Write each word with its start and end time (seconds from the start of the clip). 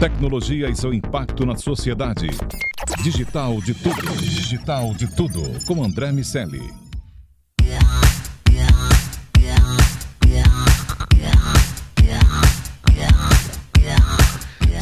Tecnologia 0.00 0.70
e 0.70 0.76
seu 0.76 0.94
impacto 0.94 1.44
na 1.44 1.56
sociedade. 1.56 2.28
Digital 3.02 3.60
de 3.60 3.74
tudo. 3.74 4.16
Digital 4.20 4.94
de 4.94 5.12
tudo. 5.16 5.42
Com 5.66 5.82
André 5.82 6.12
Miceli. 6.12 6.62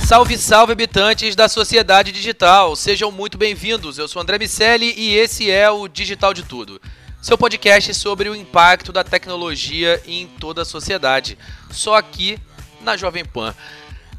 Salve, 0.07 0.37
salve, 0.37 0.73
habitantes 0.73 1.35
da 1.35 1.49
sociedade 1.49 2.13
digital. 2.13 2.77
Sejam 2.77 3.11
muito 3.11 3.39
bem-vindos. 3.39 3.97
Eu 3.97 4.07
sou 4.07 4.21
André 4.21 4.39
Miceli 4.39 4.93
e 4.99 5.15
esse 5.15 5.51
é 5.51 5.71
o 5.71 5.89
Digital 5.89 6.35
de 6.35 6.43
Tudo. 6.43 6.79
Seu 7.23 7.39
podcast 7.39 7.95
sobre 7.95 8.29
o 8.29 8.37
impacto 8.37 8.93
da 8.93 9.03
tecnologia 9.03 9.99
em 10.07 10.27
toda 10.27 10.61
a 10.61 10.67
sociedade. 10.67 11.39
Só 11.71 11.95
aqui 11.95 12.39
na 12.83 12.99
Jovem 12.99 13.25
Pan. 13.25 13.55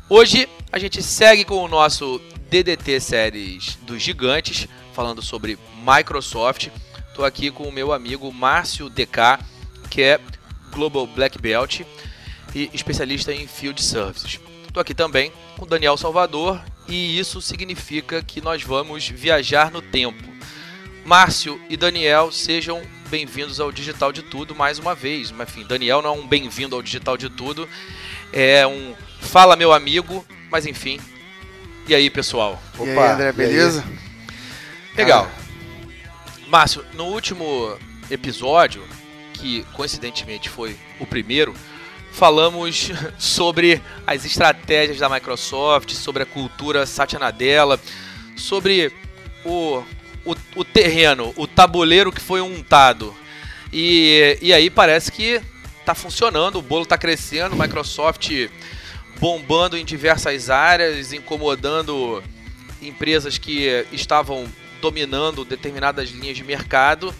Hoje 0.09 0.47
a 0.71 0.79
gente 0.79 1.03
segue 1.03 1.43
com 1.43 1.61
o 1.65 1.67
nosso 1.67 2.21
DDT 2.49 2.97
Séries 3.01 3.77
dos 3.81 4.01
Gigantes, 4.01 4.65
falando 4.93 5.21
sobre 5.21 5.59
Microsoft. 5.85 6.69
Estou 7.09 7.25
aqui 7.25 7.51
com 7.51 7.63
o 7.63 7.71
meu 7.73 7.91
amigo 7.91 8.31
Márcio 8.31 8.89
DK, 8.89 9.37
que 9.89 10.01
é 10.01 10.17
Global 10.71 11.05
Black 11.05 11.37
Belt 11.41 11.81
e 12.55 12.69
especialista 12.73 13.33
em 13.33 13.47
Field 13.47 13.83
Services. 13.83 14.39
Estou 14.65 14.79
aqui 14.79 14.93
também 14.93 15.29
com 15.57 15.67
Daniel 15.67 15.97
Salvador 15.97 16.63
e 16.87 17.19
isso 17.19 17.41
significa 17.41 18.23
que 18.23 18.39
nós 18.39 18.63
vamos 18.63 19.09
viajar 19.09 19.69
no 19.69 19.81
tempo. 19.81 20.23
Márcio 21.03 21.59
e 21.69 21.75
Daniel, 21.75 22.31
sejam 22.31 22.81
bem-vindos 23.09 23.59
ao 23.59 23.73
Digital 23.73 24.13
de 24.13 24.21
Tudo 24.21 24.55
mais 24.55 24.79
uma 24.79 24.95
vez. 24.95 25.31
Mas, 25.31 25.49
enfim, 25.49 25.65
Daniel 25.65 26.01
não 26.01 26.15
é 26.15 26.17
um 26.17 26.25
bem-vindo 26.25 26.77
ao 26.77 26.81
Digital 26.81 27.17
de 27.17 27.29
Tudo, 27.29 27.67
é 28.31 28.65
um 28.65 28.95
fala 29.27 29.55
meu 29.55 29.73
amigo, 29.73 30.25
mas 30.49 30.65
enfim. 30.65 30.99
E 31.87 31.93
aí, 31.93 32.09
pessoal? 32.09 32.61
Opa, 32.75 32.85
e 32.85 32.97
aí, 32.97 33.11
André, 33.11 33.31
beleza? 33.31 33.83
Legal. 34.95 35.29
Márcio, 36.47 36.83
no 36.93 37.05
último 37.05 37.77
episódio, 38.09 38.83
que 39.33 39.63
coincidentemente 39.73 40.49
foi 40.49 40.75
o 40.99 41.05
primeiro, 41.05 41.53
falamos 42.11 42.89
sobre 43.19 43.81
as 44.05 44.25
estratégias 44.25 44.99
da 44.99 45.09
Microsoft, 45.09 45.91
sobre 45.93 46.23
a 46.23 46.25
cultura 46.25 46.85
Satya 46.85 47.19
Nadella, 47.19 47.79
sobre 48.35 48.91
o, 49.45 49.83
o, 50.25 50.35
o 50.55 50.65
terreno, 50.65 51.33
o 51.35 51.45
tabuleiro 51.45 52.11
que 52.11 52.21
foi 52.21 52.41
untado. 52.41 53.13
E, 53.71 54.37
e 54.41 54.53
aí 54.53 54.69
parece 54.69 55.11
que 55.11 55.41
está 55.79 55.93
funcionando, 55.93 56.57
o 56.57 56.61
bolo 56.61 56.83
está 56.83 56.97
crescendo, 56.97 57.55
Microsoft 57.55 58.31
bombando 59.19 59.77
em 59.77 59.85
diversas 59.85 60.49
áreas, 60.49 61.13
incomodando 61.13 62.23
empresas 62.81 63.37
que 63.37 63.85
estavam 63.91 64.47
dominando 64.81 65.43
determinadas 65.43 66.09
linhas 66.09 66.37
de 66.37 66.43
mercado. 66.43 67.13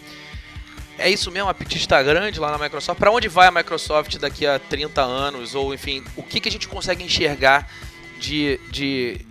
É 0.98 1.10
isso 1.10 1.30
mesmo, 1.32 1.48
a 1.48 1.52
apetite 1.52 1.82
está 1.82 2.02
grande 2.02 2.40
lá 2.40 2.52
na 2.52 2.58
Microsoft. 2.58 2.98
Para 2.98 3.12
onde 3.12 3.28
vai 3.28 3.48
a 3.48 3.52
Microsoft 3.52 4.18
daqui 4.18 4.46
a 4.46 4.58
30 4.58 5.02
anos? 5.02 5.54
Ou, 5.54 5.74
enfim, 5.74 6.04
o 6.16 6.24
que, 6.24 6.40
que 6.40 6.50
a 6.50 6.52
gente 6.52 6.68
consegue 6.68 7.04
enxergar 7.04 7.70
de, 8.20 8.60
de 8.72 9.22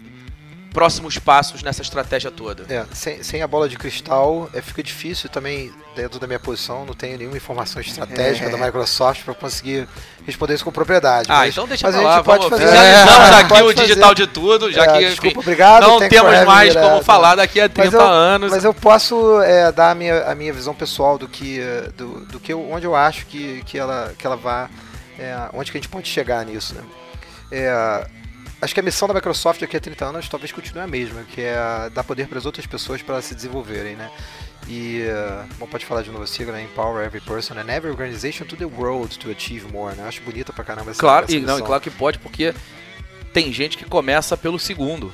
próximos 0.77 1.17
passos 1.17 1.63
nessa 1.63 1.81
estratégia 1.81 2.31
toda? 2.31 2.65
É, 2.69 2.85
sem, 2.93 3.23
sem 3.23 3.41
a 3.41 3.47
bola 3.47 3.67
de 3.67 3.79
cristal, 3.79 4.51
é, 4.53 4.61
fica 4.61 4.83
difícil 4.83 5.31
também, 5.31 5.73
dentro 5.95 6.21
da 6.21 6.27
minha 6.27 6.39
posição, 6.39 6.85
não 6.85 6.93
tenho 6.93 7.17
nenhuma 7.17 7.39
informação 7.39 7.81
estratégica 7.81 8.47
é. 8.47 8.51
da 8.51 8.59
Microsoft 8.59 9.25
para 9.25 9.33
conseguir 9.33 9.89
responder 10.27 10.53
isso 10.53 10.65
com 10.65 10.71
propriedade. 10.71 11.29
Ah, 11.33 11.39
mas, 11.39 11.55
então 11.55 11.67
deixa 11.67 11.87
mas 11.87 11.97
pra 11.97 12.05
a 12.05 12.07
lá, 12.07 12.17
gente 12.17 12.25
pode 12.27 12.51
fazer. 12.51 12.69
Finalizamos 12.69 13.29
É, 13.31 13.41
aqui 13.41 13.63
o 13.63 13.73
digital 13.73 14.03
fazer. 14.11 14.15
de 14.15 14.27
tudo, 14.27 14.71
já 14.71 14.85
É, 14.85 14.93
que 14.93 14.99
desculpa, 15.09 15.29
enfim, 15.29 15.39
obrigado, 15.39 15.83
não 15.87 15.99
temos 16.09 16.45
mais 16.45 16.75
como 16.75 16.97
né? 16.97 17.03
falar 17.03 17.37
daqui 17.37 17.59
a 17.59 17.71
30 17.71 17.85
mas 17.85 17.95
eu, 17.95 18.07
anos. 18.07 18.51
Mas 18.51 18.65
eu 18.65 18.75
posso 18.75 19.41
é, 19.41 19.73
dar 19.73 19.93
a 19.93 19.95
minha, 19.95 20.25
a 20.25 20.35
minha 20.35 20.53
visão 20.53 20.75
pessoal 20.75 21.17
do 21.17 21.27
que, 21.27 21.59
do, 21.97 22.27
do 22.27 22.39
que 22.39 22.53
eu, 22.53 22.71
onde 22.71 22.85
eu 22.85 22.95
acho 22.95 23.25
que, 23.25 23.63
que, 23.65 23.79
ela, 23.79 24.13
que 24.19 24.27
ela 24.27 24.37
vai, 24.37 24.69
é, 25.19 25.35
onde 25.55 25.73
que 25.73 25.79
a 25.79 25.81
gente 25.81 25.89
pode 25.89 26.07
chegar 26.07 26.45
nisso, 26.45 26.75
né? 26.75 26.83
É, 27.51 28.07
acho 28.61 28.75
que 28.75 28.81
a 28.81 28.83
missão 28.83 29.07
da 29.07 29.15
Microsoft 29.15 29.61
daqui 29.61 29.77
a 29.77 29.81
30 29.81 30.05
anos 30.05 30.29
talvez 30.29 30.53
continue 30.53 30.83
a 30.83 30.87
mesma, 30.87 31.23
que 31.25 31.41
é 31.41 31.91
dar 31.93 32.05
poder 32.05 32.29
para 32.29 32.39
as 32.39 32.47
outras 32.47 32.67
pessoas 32.67 33.03
para 33.03 33.21
se 33.21 33.35
desenvolverem, 33.35 33.97
né? 33.97 34.11
E, 34.69 35.03
uh, 35.03 35.55
bom, 35.59 35.67
pode 35.67 35.87
falar 35.87 36.03
de 36.03 36.11
novo 36.11 36.25
a 36.25 36.27
sigla, 36.27 36.53
né? 36.53 36.65
Empower 36.65 37.05
every 37.05 37.21
person 37.21 37.55
and 37.55 37.71
every 37.71 37.91
organization 37.91 38.45
to 38.47 38.57
the 38.57 38.65
world 38.65 39.19
to 39.19 39.31
achieve 39.31 39.71
more, 39.73 39.95
né? 39.95 40.09
Acho 40.09 40.21
bonita 40.23 40.53
pra 40.53 40.65
caramba 40.65 40.91
essa, 40.91 41.01
Claro, 41.01 41.27
essa 41.27 41.37
e, 41.37 41.41
não, 41.41 41.59
e 41.59 41.63
claro 41.63 41.81
que 41.81 41.91
pode, 41.91 42.19
porque 42.19 42.53
tem 43.33 43.53
gente 43.53 43.77
que 43.77 43.85
começa 43.85 44.37
pelo 44.37 44.59
segundo. 44.59 45.13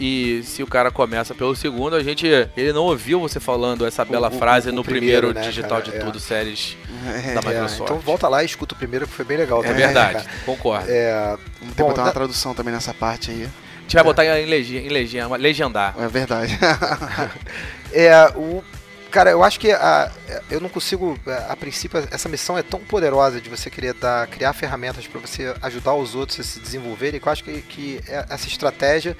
E 0.00 0.42
se 0.44 0.62
o 0.62 0.66
cara 0.66 0.90
começa 0.90 1.34
pelo 1.34 1.54
segundo, 1.54 1.94
a 1.94 2.02
gente. 2.02 2.26
Ele 2.56 2.72
não 2.72 2.82
ouviu 2.84 3.20
você 3.20 3.38
falando 3.38 3.86
essa 3.86 4.04
bela 4.04 4.28
o- 4.28 4.38
frase 4.38 4.70
o 4.70 4.72
no 4.72 4.82
primeiro, 4.82 5.28
primeiro, 5.28 5.40
né, 5.40 5.46
digital 5.46 5.80
cara, 5.80 5.90
de 5.90 5.96
é. 5.96 6.00
tudo, 6.00 6.18
séries 6.18 6.76
É, 7.24 7.34
da 7.38 7.40
É, 7.40 7.52
Microsoft. 7.54 7.82
então 7.82 7.98
volta 7.98 8.26
lá 8.28 8.42
e 8.42 8.46
escuta 8.46 8.74
o 8.74 8.78
primeiro, 8.78 9.06
que 9.06 9.12
foi 9.12 9.24
bem 9.24 9.36
legal 9.36 9.60
É 9.62 9.68
também. 9.68 9.80
né, 9.80 9.86
verdade, 9.92 10.28
concordo. 10.46 10.86
É, 10.88 11.36
Vamos 11.60 11.74
ter 11.74 11.76
que 11.76 11.82
bom, 11.82 11.88
botar 11.88 12.00
uma 12.02 12.06
da- 12.08 12.12
tradução 12.14 12.54
também 12.54 12.72
nessa 12.74 12.92
parte 12.94 13.30
aí. 13.30 13.42
A 13.44 13.82
gente 13.82 13.94
vai 13.94 14.04
botar 14.04 14.24
em 14.24 14.46
legenda, 14.46 14.86
em 14.86 14.88
legenda, 14.88 15.36
legendar. 15.36 15.94
É 15.98 16.08
verdade. 16.08 16.58
É, 17.92 18.26
o. 18.36 18.62
Cara, 19.10 19.28
eu 19.30 19.44
acho 19.44 19.60
que 19.60 19.70
a, 19.70 20.10
eu 20.50 20.58
não 20.58 20.70
consigo. 20.70 21.18
A 21.48 21.54
princípio, 21.54 22.02
essa 22.10 22.28
missão 22.30 22.56
é 22.56 22.62
tão 22.62 22.80
poderosa 22.80 23.38
de 23.42 23.50
você 23.50 23.68
querer 23.68 23.92
dar, 23.92 24.26
criar 24.26 24.54
ferramentas 24.54 25.06
para 25.06 25.20
você 25.20 25.54
ajudar 25.60 25.92
os 25.94 26.14
outros 26.14 26.40
a 26.40 26.42
se 26.42 26.58
desenvolverem, 26.58 27.20
que 27.20 27.28
eu 27.28 27.32
acho 27.32 27.44
que, 27.44 27.60
que 27.60 28.00
é- 28.08 28.24
essa 28.30 28.48
estratégia, 28.48 29.14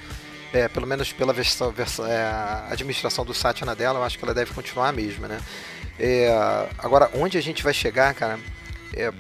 é, 0.53 0.69
pelo 0.69 0.87
menos 0.87 1.13
pela 1.13 1.33
versão, 1.33 1.71
versão- 1.71 2.07
é, 2.07 2.25
administração 2.71 3.25
do 3.25 3.33
Satya 3.35 3.65
Nadella, 3.65 3.99
eu 3.99 4.05
acho 4.05 4.19
que 4.19 4.25
ela 4.25 4.35
deve 4.35 4.53
continuar 4.53 4.89
a 4.89 4.93
mesma, 4.93 5.29
né? 5.29 5.41
É, 5.99 6.29
agora, 6.79 7.11
onde 7.15 7.39
a 7.39 7.41
gente 7.41 7.63
vai 7.63 7.73
chegar, 7.73 8.15
cara? 8.15 8.39
É, 8.95 9.13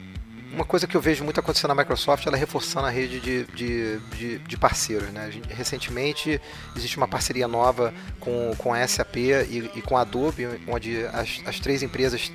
uma 0.52 0.64
coisa 0.64 0.86
que 0.86 0.94
eu 0.94 1.00
vejo 1.00 1.24
muito 1.24 1.40
acontecendo 1.40 1.74
na 1.74 1.82
Microsoft 1.82 2.26
ela 2.26 2.36
é 2.36 2.38
reforçando 2.38 2.86
a 2.86 2.90
rede 2.90 3.20
de, 3.20 3.44
de, 3.46 3.98
de, 4.14 4.38
de 4.38 4.56
parceiros. 4.56 5.08
Né? 5.10 5.30
Recentemente 5.48 6.40
existe 6.76 6.98
uma 6.98 7.08
parceria 7.08 7.48
nova 7.48 7.92
com, 8.20 8.54
com 8.58 8.74
a 8.74 8.86
SAP 8.86 9.16
e, 9.16 9.70
e 9.74 9.82
com 9.82 9.96
a 9.96 10.02
Adobe, 10.02 10.46
onde 10.68 11.06
as, 11.06 11.40
as 11.46 11.58
três 11.58 11.82
empresas 11.82 12.30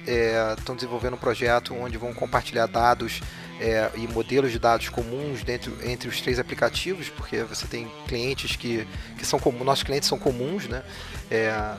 estão 0.57 0.75
desenvolvendo 0.75 1.13
um 1.13 1.17
projeto 1.17 1.75
onde 1.75 1.97
vão 1.97 2.13
compartilhar 2.13 2.65
dados 2.65 3.21
é, 3.59 3.89
e 3.95 4.07
modelos 4.07 4.51
de 4.51 4.59
dados 4.59 4.89
comuns 4.89 5.43
dentro, 5.43 5.75
entre 5.83 6.07
os 6.07 6.21
três 6.21 6.39
aplicativos, 6.39 7.09
porque 7.09 7.43
você 7.43 7.65
tem 7.67 7.87
clientes 8.07 8.55
que, 8.55 8.87
que 9.17 9.25
são 9.25 9.39
comuns, 9.39 9.65
nossos 9.65 9.83
clientes 9.83 10.07
são 10.07 10.19
comuns, 10.19 10.67
né? 10.67 10.83
É, 11.29 11.75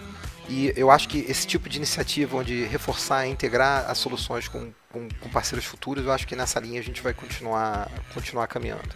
e 0.49 0.72
eu 0.77 0.91
acho 0.91 1.09
que 1.09 1.19
esse 1.28 1.47
tipo 1.47 1.69
de 1.69 1.77
iniciativa, 1.77 2.37
onde 2.37 2.65
reforçar 2.65 3.27
e 3.27 3.31
integrar 3.31 3.89
as 3.89 3.99
soluções 3.99 4.49
com, 4.49 4.72
com, 4.91 5.09
com 5.21 5.28
parceiros 5.28 5.66
futuros, 5.66 6.05
eu 6.05 6.12
acho 6.12 6.27
que 6.27 6.34
nessa 6.34 6.59
linha 6.59 6.81
a 6.81 6.83
gente 6.83 7.03
vai 7.03 7.12
continuar, 7.12 7.91
continuar 8.15 8.47
caminhando. 8.47 8.89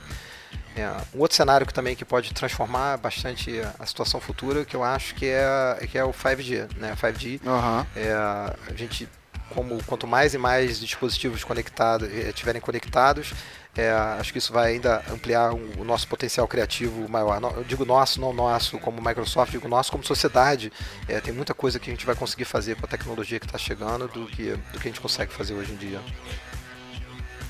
É, 0.74 0.88
um 1.14 1.20
outro 1.20 1.36
cenário 1.36 1.66
que 1.66 1.74
também 1.74 1.94
que 1.94 2.04
pode 2.04 2.32
transformar 2.32 2.96
bastante 2.96 3.60
a 3.78 3.84
situação 3.84 4.18
futura, 4.18 4.64
que 4.64 4.74
eu 4.74 4.82
acho 4.82 5.14
que 5.14 5.26
é, 5.26 5.86
que 5.90 5.98
é 5.98 6.04
o 6.04 6.12
5G. 6.12 6.74
Né? 6.78 6.96
5G 6.96 7.40
Aham. 7.46 7.86
é, 7.94 8.12
a 8.12 8.74
gente, 8.74 9.06
como, 9.54 9.82
quanto 9.84 10.06
mais 10.06 10.34
e 10.34 10.38
mais 10.38 10.80
dispositivos 10.80 11.44
conectados, 11.44 12.08
eh, 12.12 12.32
tiverem 12.32 12.60
conectados, 12.60 13.32
é, 13.76 13.90
acho 13.90 14.32
que 14.32 14.38
isso 14.38 14.52
vai 14.52 14.72
ainda 14.72 15.02
ampliar 15.10 15.54
o, 15.54 15.84
nosso 15.84 16.06
potencial 16.06 16.46
criativo 16.46 17.08
maior. 17.08 17.40
Eu 17.56 17.64
digo 17.64 17.86
nosso, 17.86 18.20
não 18.20 18.32
nosso 18.32 18.78
como 18.78 19.00
Microsoft, 19.00 19.50
digo 19.52 19.66
nosso 19.66 19.90
como 19.90 20.04
sociedade. 20.04 20.70
É, 21.08 21.20
tem 21.20 21.32
muita 21.32 21.54
coisa 21.54 21.78
que 21.78 21.88
a 21.90 21.92
gente 21.92 22.04
vai 22.04 22.14
conseguir 22.14 22.44
fazer 22.44 22.76
com 22.76 22.84
a 22.84 22.88
tecnologia 22.88 23.40
que 23.40 23.46
está 23.46 23.56
chegando 23.56 24.08
do 24.08 24.26
que, 24.26 24.50
do 24.72 24.78
que 24.78 24.88
a 24.88 24.90
gente 24.90 25.00
consegue 25.00 25.32
fazer 25.32 25.54
hoje 25.54 25.72
em 25.72 25.76
dia. 25.76 26.00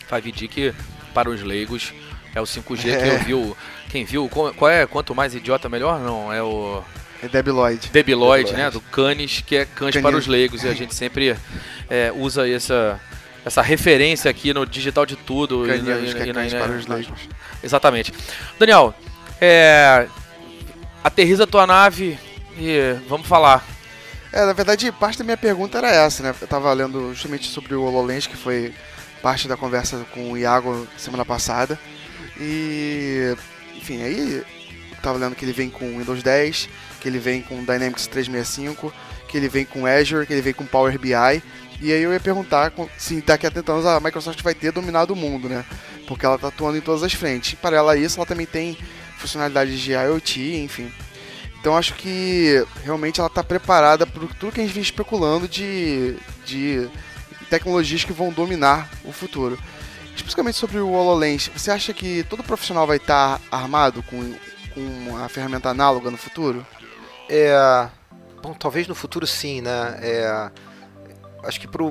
5G 0.08 0.48
que, 0.48 0.74
para 1.12 1.28
os 1.28 1.42
leigos, 1.42 1.92
é 2.34 2.40
o 2.40 2.44
5G 2.44 2.82
que 2.82 2.90
É. 2.90 3.14
eu 3.14 3.18
vi. 3.18 3.56
Quem 3.90 4.04
viu, 4.04 4.28
qual 4.28 4.70
é? 4.70 4.86
Quanto 4.86 5.14
mais 5.14 5.34
idiota, 5.34 5.68
melhor? 5.68 5.98
Não, 5.98 6.32
é 6.32 6.42
o 6.42 6.82
É. 7.22 7.28
Debiloid, 7.28 7.90
Debiloid. 7.92 8.52
né? 8.52 8.70
Do 8.70 8.80
Canis, 8.80 9.42
que 9.46 9.56
é 9.56 9.64
Cães 9.64 9.94
Canis. 9.94 10.02
para 10.02 10.16
os 10.16 10.26
leigos. 10.26 10.62
E 10.64 10.68
a 10.68 10.74
gente 10.74 10.94
sempre 10.94 11.36
é, 11.88 12.12
usa 12.14 12.48
essa, 12.48 13.00
essa 13.44 13.62
referência 13.62 14.30
aqui 14.30 14.52
no 14.52 14.66
digital 14.66 15.06
de 15.06 15.16
tudo. 15.16 15.64
Caninos, 15.66 16.10
e 16.10 16.14
na- 16.14 16.24
que 16.24 16.30
é 16.30 16.32
cães 16.32 16.52
para 16.52 16.72
os 16.72 16.86
leigos. 16.86 17.20
Exatamente. 17.62 18.12
Daniel, 18.58 18.94
É, 19.40 20.06
aterriza 21.02 21.46
tua 21.46 21.66
nave 21.66 22.16
e 22.56 22.94
vamos 23.08 23.26
falar. 23.26 23.64
É, 24.32 24.44
na 24.46 24.52
verdade, 24.52 24.90
parte 24.92 25.18
da 25.18 25.24
minha 25.24 25.36
pergunta 25.36 25.78
era 25.78 25.90
essa, 25.90 26.22
né? 26.22 26.34
Eu 26.40 26.46
tava 26.46 26.72
lendo 26.72 27.12
justamente 27.12 27.48
sobre 27.48 27.74
o 27.74 27.82
HoloLens, 27.82 28.26
que 28.26 28.36
foi 28.36 28.72
parte 29.20 29.46
da 29.48 29.56
conversa 29.56 30.04
com 30.12 30.32
o 30.32 30.38
Iago 30.38 30.86
semana 30.96 31.24
passada. 31.24 31.78
E, 32.40 33.36
enfim, 33.76 34.02
aí 34.02 34.34
eu 34.36 34.96
tava 35.02 35.18
lendo 35.18 35.34
que 35.34 35.44
ele 35.44 35.52
vem 35.52 35.68
com 35.68 35.98
Windows 35.98 36.22
10, 36.22 36.68
que 37.02 37.08
ele 37.08 37.18
vem 37.18 37.42
com 37.42 37.56
Dynamics 37.64 38.06
365, 38.06 38.92
que 39.26 39.36
ele 39.36 39.48
vem 39.48 39.64
com 39.64 39.84
Azure, 39.84 40.24
que 40.24 40.32
ele 40.32 40.40
vem 40.40 40.54
com 40.54 40.64
Power 40.64 40.96
BI. 40.96 41.42
E 41.80 41.92
aí 41.92 42.00
eu 42.00 42.12
ia 42.12 42.20
perguntar 42.20 42.72
se 42.96 43.20
daqui 43.20 43.44
a 43.44 43.50
30 43.50 43.72
anos 43.72 43.86
a 43.86 43.98
Microsoft 43.98 44.40
vai 44.40 44.54
ter 44.54 44.70
dominado 44.70 45.12
o 45.12 45.16
mundo, 45.16 45.48
né? 45.48 45.64
Porque 46.06 46.24
ela 46.24 46.38
tá 46.38 46.46
atuando 46.46 46.78
em 46.78 46.80
todas 46.80 47.02
as 47.02 47.12
frentes. 47.12 47.54
Para 47.54 47.76
ela 47.76 47.96
isso, 47.96 48.20
ela 48.20 48.26
também 48.26 48.46
tem 48.46 48.78
funcionalidades 49.18 49.80
de 49.80 49.92
IoT, 49.92 50.56
enfim. 50.62 50.92
Então 51.60 51.76
acho 51.76 51.94
que 51.94 52.64
realmente 52.84 53.18
ela 53.18 53.28
está 53.28 53.42
preparada 53.42 54.06
para 54.06 54.26
tudo 54.38 54.52
que 54.52 54.60
a 54.60 54.64
gente 54.64 54.72
vem 54.72 54.82
especulando 54.82 55.48
de, 55.48 56.16
de 56.44 56.88
tecnologias 57.50 58.04
que 58.04 58.12
vão 58.12 58.30
dominar 58.30 58.88
o 59.04 59.12
futuro. 59.12 59.58
Especificamente 60.14 60.58
sobre 60.58 60.78
o 60.78 60.92
HoloLens, 60.92 61.48
você 61.48 61.70
acha 61.70 61.92
que 61.92 62.24
todo 62.24 62.44
profissional 62.44 62.86
vai 62.86 62.98
estar 62.98 63.38
tá 63.38 63.56
armado 63.56 64.02
com, 64.04 64.34
com 64.74 65.16
a 65.16 65.28
ferramenta 65.28 65.70
análoga 65.70 66.10
no 66.10 66.16
futuro? 66.16 66.64
É, 67.28 67.88
bom, 68.42 68.52
talvez 68.54 68.86
no 68.86 68.94
futuro 68.94 69.26
sim, 69.26 69.60
né? 69.60 69.98
É, 70.02 70.50
acho 71.44 71.60
que 71.60 71.66
para 71.66 71.82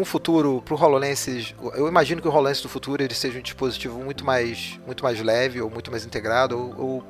um 0.00 0.04
futuro, 0.04 0.62
para 0.62 0.74
o 0.74 0.82
HoloLens, 0.82 1.54
eu 1.74 1.86
imagino 1.88 2.20
que 2.20 2.28
o 2.28 2.30
HoloLens 2.30 2.60
do 2.60 2.68
futuro 2.68 3.02
ele 3.02 3.14
seja 3.14 3.38
um 3.38 3.42
dispositivo 3.42 3.98
muito 3.98 4.24
mais, 4.24 4.78
muito 4.86 5.04
mais 5.04 5.20
leve 5.20 5.60
ou 5.60 5.70
muito 5.70 5.90
mais 5.90 6.04
integrado 6.04 6.58
ou, 6.58 6.80
ou 6.80 7.04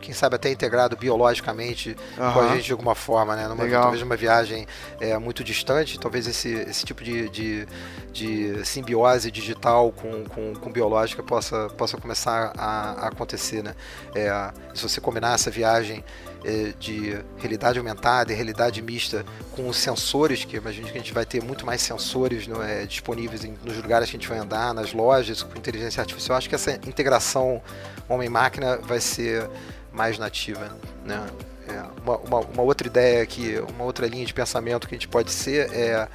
quem 0.00 0.14
sabe 0.14 0.34
até 0.36 0.50
integrado 0.50 0.96
biologicamente 0.96 1.96
uhum. 2.18 2.32
com 2.32 2.40
a 2.40 2.48
gente 2.48 2.64
de 2.64 2.72
alguma 2.72 2.94
forma, 2.94 3.36
né? 3.36 3.46
Numa, 3.46 3.68
talvez 3.68 4.02
uma 4.02 4.16
viagem 4.16 4.66
é, 4.98 5.16
muito 5.18 5.44
distante, 5.44 6.00
talvez 6.00 6.26
esse, 6.26 6.48
esse 6.48 6.84
tipo 6.84 7.04
de, 7.04 7.28
de, 7.28 7.68
de 8.12 8.66
simbiose 8.66 9.30
digital 9.30 9.92
com, 9.92 10.24
com, 10.24 10.54
com, 10.54 10.72
biológica 10.72 11.22
possa, 11.22 11.68
possa 11.76 11.98
começar 11.98 12.52
a, 12.56 13.04
a 13.04 13.08
acontecer, 13.08 13.62
né? 13.62 13.74
É, 14.14 14.50
se 14.74 14.82
você 14.82 15.00
combinar 15.00 15.34
essa 15.34 15.50
viagem 15.50 16.02
de 16.78 17.18
realidade 17.38 17.78
aumentada 17.78 18.32
e 18.32 18.34
realidade 18.34 18.80
mista 18.80 19.24
com 19.52 19.68
os 19.68 19.76
sensores, 19.76 20.44
que 20.44 20.56
imagino 20.56 20.86
que 20.86 20.96
a 20.96 21.00
gente 21.00 21.12
vai 21.12 21.26
ter 21.26 21.42
muito 21.42 21.66
mais 21.66 21.80
sensores 21.82 22.46
no, 22.46 22.62
é, 22.62 22.86
disponíveis 22.86 23.44
em, 23.44 23.56
nos 23.62 23.76
lugares 23.76 24.10
que 24.10 24.16
a 24.16 24.18
gente 24.18 24.28
vai 24.28 24.38
andar, 24.38 24.72
nas 24.72 24.92
lojas, 24.92 25.42
com 25.42 25.58
inteligência 25.58 26.00
artificial, 26.00 26.38
acho 26.38 26.48
que 26.48 26.54
essa 26.54 26.72
integração 26.72 27.62
homem-máquina 28.08 28.76
vai 28.78 29.00
ser 29.00 29.48
mais 29.92 30.18
nativa. 30.18 30.76
Né? 31.04 31.26
É, 31.68 31.82
uma, 32.02 32.16
uma, 32.18 32.40
uma, 32.40 32.62
outra 32.62 32.86
ideia 32.86 33.22
aqui, 33.22 33.62
uma 33.74 33.84
outra 33.84 34.06
linha 34.06 34.24
de 34.24 34.34
pensamento 34.34 34.88
que 34.88 34.94
a 34.94 34.98
gente 34.98 35.08
pode 35.08 35.30
ser 35.30 35.72
é 35.72 36.08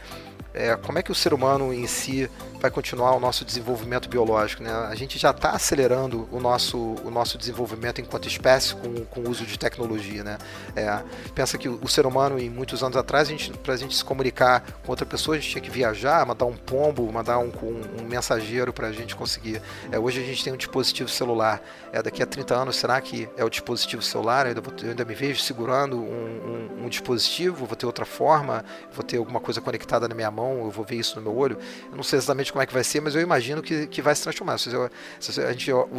é, 0.55 0.75
como 0.77 0.97
é 0.97 1.03
que 1.03 1.11
o 1.11 1.15
ser 1.15 1.33
humano 1.33 1.73
em 1.73 1.85
si 1.85 2.29
vai 2.65 2.71
continuar 2.71 3.15
o 3.15 3.19
nosso 3.19 3.45
desenvolvimento 3.45 4.09
biológico. 4.09 4.63
Né? 4.63 4.71
A 4.71 4.95
gente 4.95 5.19
já 5.19 5.29
está 5.31 5.51
acelerando 5.51 6.27
o 6.31 6.39
nosso, 6.39 6.77
o 7.03 7.11
nosso 7.11 7.37
desenvolvimento 7.37 8.01
enquanto 8.01 8.27
espécie 8.27 8.75
com, 8.75 9.05
com 9.05 9.21
o 9.21 9.29
uso 9.29 9.45
de 9.45 9.57
tecnologia. 9.57 10.23
Né? 10.23 10.37
É, 10.75 11.03
pensa 11.33 11.57
que 11.57 11.69
o, 11.69 11.87
ser 11.87 12.05
humano, 12.05 12.39
em 12.39 12.49
muitos 12.49 12.83
anos 12.83 12.97
atrás, 12.97 13.29
para 13.63 13.73
a 13.73 13.77
gente 13.77 13.95
se 13.95 14.03
comunicar 14.03 14.63
com 14.83 14.91
outra 14.91 15.05
pessoa, 15.05 15.37
a 15.37 15.39
gente 15.39 15.51
tinha 15.51 15.61
que 15.61 15.69
viajar, 15.69 16.25
mandar 16.25 16.45
um 16.45 16.57
pombo, 16.57 17.11
mandar 17.11 17.37
um, 17.37 17.51
um, 17.61 18.01
um 18.01 18.07
mensageiro 18.07 18.73
para 18.73 18.87
a 18.87 18.91
gente 18.91 19.15
conseguir. 19.15 19.61
É, 19.91 19.99
hoje 19.99 20.21
a 20.21 20.23
gente 20.23 20.43
tem 20.43 20.51
um 20.51 20.57
dispositivo 20.57 21.09
celular. 21.09 21.61
É, 21.91 22.01
daqui 22.01 22.23
a 22.23 22.25
30 22.25 22.55
anos, 22.55 22.75
será 22.77 22.99
que 22.99 23.29
é 23.37 23.45
o 23.45 23.49
dispositivo 23.49 24.01
celular? 24.01 24.45
Eu 24.45 24.49
ainda, 24.49 24.61
vou, 24.61 24.73
eu 24.81 24.89
ainda 24.89 25.05
me 25.05 25.13
vejo 25.13 25.41
segurando 25.41 25.97
um, 25.97 26.69
um, 26.79 26.85
um 26.85 26.89
dispositivo, 26.89 27.65
vou 27.65 27.75
ter 27.75 27.85
outra 27.85 28.05
forma, 28.05 28.65
vou 28.91 29.03
ter 29.03 29.17
alguma 29.17 29.39
coisa 29.39 29.61
conectada 29.61 30.07
na 30.07 30.15
minha 30.15 30.31
mão 30.31 30.45
mão, 30.55 30.65
eu 30.65 30.71
vou 30.71 30.85
ver 30.85 30.97
isso 30.97 31.15
no 31.15 31.21
meu 31.21 31.35
olho. 31.37 31.57
Eu 31.89 31.95
não 31.95 32.03
sei 32.03 32.17
exatamente 32.17 32.53
como 32.55 32.63
é 32.63 32.65
que 32.65 32.73
vai 32.73 32.85
ser, 32.85 33.01
mas 33.01 33.13
eu 33.13 33.21
imagino 33.21 33.61
que, 33.61 33.85
que 33.87 34.01
vai 34.01 34.15
se 34.15 34.23
transformar. 34.23 34.57
Se 34.57 34.71
eu, 34.71 34.89
se 35.19 35.41
a 35.41 35.51
gente, 35.51 35.69
o, 35.73 35.89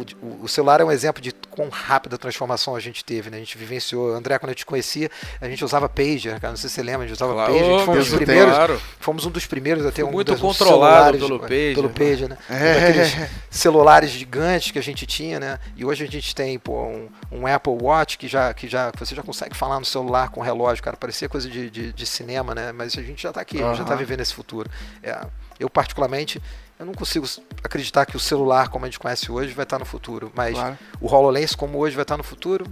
o, 0.41 0.47
celular 0.47 0.81
é 0.81 0.83
um 0.83 0.91
exemplo 0.91 1.21
de 1.21 1.31
quão 1.51 1.69
rápida 1.69 2.17
transformação 2.17 2.75
a 2.75 2.79
gente 2.79 3.05
teve, 3.05 3.29
né? 3.29 3.37
A 3.37 3.39
gente 3.39 3.55
vivenciou. 3.55 4.11
André, 4.11 4.39
quando 4.39 4.49
eu 4.49 4.55
te 4.55 4.65
conhecia, 4.65 5.07
a 5.39 5.47
gente 5.47 5.63
usava 5.63 5.87
pager, 5.87 6.39
cara. 6.39 6.49
Não 6.49 6.57
sei 6.57 6.67
se 6.67 6.73
você 6.73 6.81
lembra, 6.81 7.03
a 7.03 7.07
gente 7.07 7.15
usava 7.15 7.33
claro, 7.33 7.53
pager. 7.53 7.85
Fomos, 7.85 8.07
os 8.07 8.15
primeiros, 8.15 8.55
claro. 8.55 8.81
fomos 8.99 9.25
um 9.27 9.29
dos 9.29 9.45
primeiros 9.45 9.85
a 9.85 9.91
ter 9.91 10.01
um 10.01 10.11
muito 10.11 10.35
controlado 10.35 11.19
pelo 11.19 11.39
pager. 11.39 11.75
Pelo 11.75 11.89
pager, 11.91 12.27
né? 12.27 12.37
É. 12.49 13.29
celulares 13.51 14.09
gigantes 14.09 14.71
que 14.71 14.79
a 14.79 14.83
gente 14.83 15.05
tinha, 15.05 15.39
né? 15.39 15.59
E 15.75 15.85
hoje 15.85 16.05
a 16.05 16.07
gente 16.07 16.33
tem 16.33 16.57
pô, 16.57 16.87
um, 16.87 17.07
um, 17.31 17.45
Apple 17.45 17.77
Watch 17.79 18.17
que 18.17 18.27
já, 18.27 18.51
que 18.51 18.67
já 18.67 18.91
você 18.97 19.13
já 19.13 19.21
consegue 19.21 19.55
falar 19.55 19.77
no 19.77 19.85
celular 19.85 20.29
com 20.29 20.41
relógio, 20.41 20.83
cara. 20.83 20.97
Parecia 20.97 21.29
coisa 21.29 21.47
de, 21.47 21.69
de, 21.69 21.93
de 21.93 22.05
cinema, 22.07 22.55
né? 22.55 22.71
Mas 22.71 22.97
a 22.97 23.03
gente 23.03 23.21
já 23.21 23.29
está 23.29 23.41
aqui, 23.41 23.59
uhum. 23.59 23.75
já 23.75 23.83
está 23.83 23.93
vivendo 23.93 24.21
esse 24.21 24.33
futuro. 24.33 24.67
É, 25.03 25.19
eu, 25.59 25.69
particularmente, 25.69 26.41
eu 26.79 26.85
não 26.85 26.93
consigo 26.93 27.25
acreditar 27.63 28.05
que 28.05 28.15
o 28.15 28.19
celular, 28.19 28.69
como 28.69 28.85
a 28.85 28.87
gente 28.87 28.99
conhece 28.99 29.31
hoje, 29.31 29.53
vai 29.53 29.63
estar 29.63 29.79
no 29.79 29.85
futuro. 29.85 30.31
Mas 30.35 30.53
claro. 30.53 30.77
o 31.01 31.07
HoloLens, 31.07 31.55
como 31.55 31.77
hoje, 31.77 31.95
vai 31.95 32.03
estar 32.03 32.17
no 32.17 32.23
futuro, 32.23 32.65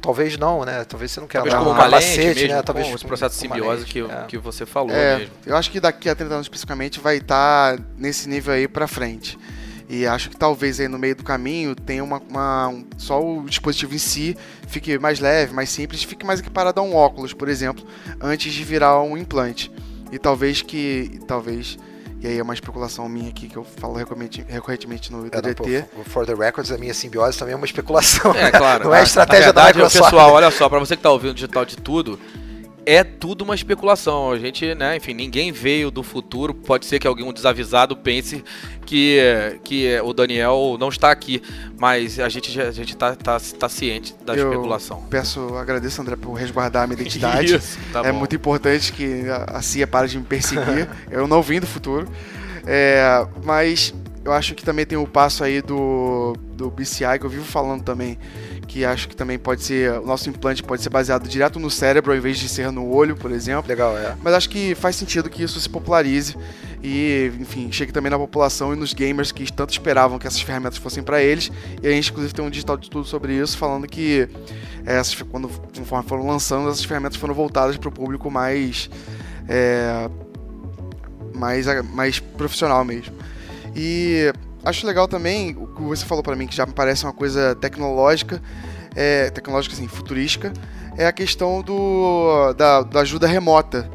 talvez 0.00 0.36
não, 0.36 0.64
né? 0.64 0.84
Talvez 0.84 1.12
você 1.12 1.20
não 1.20 1.26
queira 1.26 1.48
Talvez 1.48 1.76
como 1.76 1.88
lente 1.88 2.18
mesmo, 2.18 2.48
né? 2.48 2.62
Talvez 2.62 2.88
com 2.88 2.94
esse 2.94 3.06
processo 3.06 3.34
de 3.34 3.40
simbiose 3.40 3.84
que, 3.84 4.00
é. 4.00 4.24
que 4.28 4.36
você 4.36 4.66
falou 4.66 4.94
é, 4.94 5.18
mesmo. 5.18 5.34
Eu 5.46 5.56
acho 5.56 5.70
que 5.70 5.80
daqui 5.80 6.08
a 6.08 6.14
30 6.14 6.34
anos, 6.34 6.44
especificamente, 6.46 7.00
vai 7.00 7.16
estar 7.16 7.78
nesse 7.96 8.28
nível 8.28 8.52
aí 8.52 8.68
para 8.68 8.86
frente. 8.86 9.38
E 9.88 10.06
acho 10.06 10.30
que 10.30 10.36
talvez 10.36 10.80
aí 10.80 10.88
no 10.88 10.98
meio 10.98 11.14
do 11.14 11.22
caminho 11.22 11.74
tenha 11.74 12.02
uma, 12.02 12.18
uma 12.18 12.68
um, 12.68 12.86
só 12.96 13.22
o 13.22 13.44
dispositivo 13.44 13.94
em 13.94 13.98
si 13.98 14.36
fique 14.66 14.98
mais 14.98 15.20
leve, 15.20 15.52
mais 15.52 15.68
simples, 15.68 16.02
fique 16.02 16.24
mais 16.24 16.40
equiparado 16.40 16.80
a 16.80 16.82
um 16.82 16.94
óculos, 16.94 17.34
por 17.34 17.46
exemplo, 17.46 17.86
antes 18.20 18.52
de 18.54 18.64
virar 18.64 19.02
um 19.02 19.18
implante. 19.18 19.70
E 20.10 20.18
talvez 20.18 20.62
que. 20.62 21.20
Talvez. 21.26 21.78
E 22.22 22.26
aí 22.28 22.38
é 22.38 22.42
uma 22.42 22.54
especulação 22.54 23.08
minha 23.08 23.28
aqui 23.28 23.48
que 23.48 23.56
eu 23.56 23.64
falo 23.64 23.94
recorrentemente 23.94 25.10
no 25.10 25.28
DDT. 25.28 25.74
É, 25.74 25.86
for 26.04 26.24
the 26.24 26.32
records, 26.32 26.70
a 26.70 26.78
minha 26.78 26.94
simbiose 26.94 27.36
também 27.36 27.52
é 27.52 27.56
uma 27.56 27.66
especulação. 27.66 28.32
É, 28.32 28.48
claro. 28.52 28.84
Não 28.86 28.94
é 28.94 29.02
estratégia 29.02 29.46
verdade, 29.46 29.76
da 29.76 29.84
Microsoft. 29.84 30.04
Pessoal, 30.04 30.32
olha 30.32 30.48
só, 30.52 30.68
para 30.68 30.78
você 30.78 30.94
que 30.94 31.00
está 31.00 31.10
ouvindo 31.10 31.34
digital 31.34 31.64
de 31.64 31.76
tudo, 31.76 32.20
é 32.84 33.04
tudo 33.04 33.42
uma 33.42 33.54
especulação. 33.54 34.30
A 34.30 34.38
gente, 34.38 34.74
né, 34.74 34.96
enfim, 34.96 35.14
ninguém 35.14 35.52
veio 35.52 35.90
do 35.90 36.02
futuro. 36.02 36.54
Pode 36.54 36.86
ser 36.86 36.98
que 36.98 37.06
algum 37.06 37.32
desavisado 37.32 37.96
pense 37.96 38.44
que, 38.84 39.18
que 39.64 40.00
o 40.00 40.12
Daniel 40.12 40.76
não 40.78 40.88
está 40.88 41.10
aqui, 41.10 41.42
mas 41.78 42.18
a 42.18 42.28
gente 42.28 42.60
a 42.60 42.70
gente 42.70 42.96
tá, 42.96 43.14
tá, 43.14 43.38
tá 43.58 43.68
ciente 43.68 44.14
da 44.24 44.34
Eu 44.34 44.50
especulação. 44.50 45.02
Peço, 45.08 45.54
agradeço 45.56 46.00
André 46.00 46.16
por 46.16 46.32
resguardar 46.34 46.84
a 46.84 46.86
minha 46.86 47.00
identidade. 47.00 47.54
Isso, 47.56 47.78
tá 47.92 48.00
é 48.00 48.12
bom. 48.12 48.18
muito 48.18 48.34
importante 48.34 48.92
que 48.92 49.24
a 49.48 49.62
CIA 49.62 49.86
pare 49.86 50.08
de 50.08 50.18
me 50.18 50.24
perseguir. 50.24 50.88
Eu 51.10 51.26
não 51.26 51.42
vim 51.42 51.60
do 51.60 51.66
futuro. 51.66 52.08
É, 52.64 53.26
mas 53.44 53.92
eu 54.24 54.32
acho 54.32 54.54
que 54.54 54.64
também 54.64 54.86
tem 54.86 54.96
o 54.96 55.06
passo 55.06 55.42
aí 55.42 55.60
do, 55.60 56.36
do 56.54 56.70
BCI, 56.70 57.18
que 57.18 57.26
eu 57.26 57.30
vivo 57.30 57.44
falando 57.44 57.82
também, 57.82 58.16
que 58.68 58.84
acho 58.84 59.08
que 59.08 59.16
também 59.16 59.38
pode 59.38 59.62
ser, 59.62 59.92
o 59.98 60.06
nosso 60.06 60.30
implante 60.30 60.62
pode 60.62 60.80
ser 60.80 60.90
baseado 60.90 61.28
direto 61.28 61.58
no 61.58 61.70
cérebro 61.70 62.12
ao 62.12 62.18
invés 62.18 62.38
de 62.38 62.48
ser 62.48 62.70
no 62.70 62.88
olho, 62.88 63.16
por 63.16 63.32
exemplo. 63.32 63.68
Legal, 63.68 63.98
é. 63.98 64.16
Mas 64.22 64.34
acho 64.34 64.48
que 64.48 64.74
faz 64.76 64.94
sentido 64.94 65.28
que 65.28 65.42
isso 65.42 65.60
se 65.60 65.68
popularize 65.68 66.36
e, 66.82 67.32
enfim, 67.40 67.70
chegue 67.72 67.92
também 67.92 68.10
na 68.10 68.18
população 68.18 68.72
e 68.72 68.76
nos 68.76 68.92
gamers 68.92 69.32
que 69.32 69.52
tanto 69.52 69.70
esperavam 69.70 70.18
que 70.18 70.26
essas 70.26 70.40
ferramentas 70.40 70.78
fossem 70.78 71.02
para 71.02 71.20
eles. 71.20 71.50
E 71.82 71.88
a 71.88 71.90
gente, 71.90 72.10
inclusive, 72.10 72.32
tem 72.32 72.44
um 72.44 72.50
digital 72.50 72.76
de 72.76 72.88
tudo 72.88 73.04
sobre 73.04 73.34
isso, 73.34 73.58
falando 73.58 73.88
que 73.88 74.28
essas, 74.84 75.20
quando 75.22 75.48
conforme 75.76 76.08
foram 76.08 76.26
lançando, 76.26 76.68
essas 76.68 76.84
ferramentas 76.84 77.16
foram 77.16 77.34
voltadas 77.34 77.76
para 77.76 77.88
o 77.88 77.92
público 77.92 78.30
mais, 78.30 78.88
é, 79.48 80.08
mais, 81.34 81.66
mais 81.90 82.20
profissional 82.20 82.84
mesmo. 82.84 83.14
E 83.74 84.32
acho 84.64 84.86
legal 84.86 85.08
também 85.08 85.56
o 85.56 85.66
que 85.66 85.82
você 85.82 86.04
falou 86.04 86.22
para 86.22 86.36
mim, 86.36 86.46
que 86.46 86.54
já 86.54 86.66
me 86.66 86.72
parece 86.72 87.04
uma 87.04 87.12
coisa 87.12 87.54
tecnológica, 87.54 88.42
é, 88.94 89.30
tecnológica 89.30 89.74
assim, 89.74 89.88
futurística, 89.88 90.52
é 90.96 91.06
a 91.06 91.12
questão 91.12 91.62
do, 91.62 92.52
da, 92.54 92.82
da 92.82 93.00
ajuda 93.00 93.26
remota, 93.26 93.90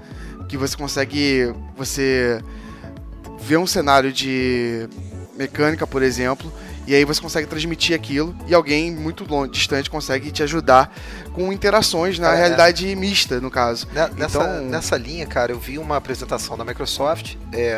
que 0.50 0.58
você 0.58 0.76
consegue 0.76 1.54
você 1.76 2.42
ver 3.40 3.58
um 3.58 3.68
cenário 3.68 4.12
de 4.12 4.90
mecânica, 5.38 5.86
por 5.86 6.02
exemplo, 6.02 6.52
e 6.88 6.96
aí 6.96 7.04
você 7.04 7.22
consegue 7.22 7.46
transmitir 7.48 7.94
aquilo 7.94 8.36
e 8.48 8.54
alguém 8.54 8.90
muito 8.92 9.26
longe, 9.26 9.52
distante 9.52 9.90
consegue 9.90 10.32
te 10.32 10.42
ajudar 10.42 10.96
com 11.34 11.52
interações 11.52 12.18
na 12.18 12.34
é, 12.34 12.38
realidade 12.38 12.90
é. 12.90 12.96
mista, 12.96 13.42
no 13.42 13.52
caso. 13.52 13.88
Nessa, 14.16 14.40
então... 14.40 14.62
nessa 14.64 14.98
linha, 14.98 15.26
cara, 15.26 15.52
eu 15.52 15.60
vi 15.60 15.78
uma 15.78 15.98
apresentação 15.98 16.58
da 16.58 16.64
Microsoft 16.64 17.36
é, 17.52 17.78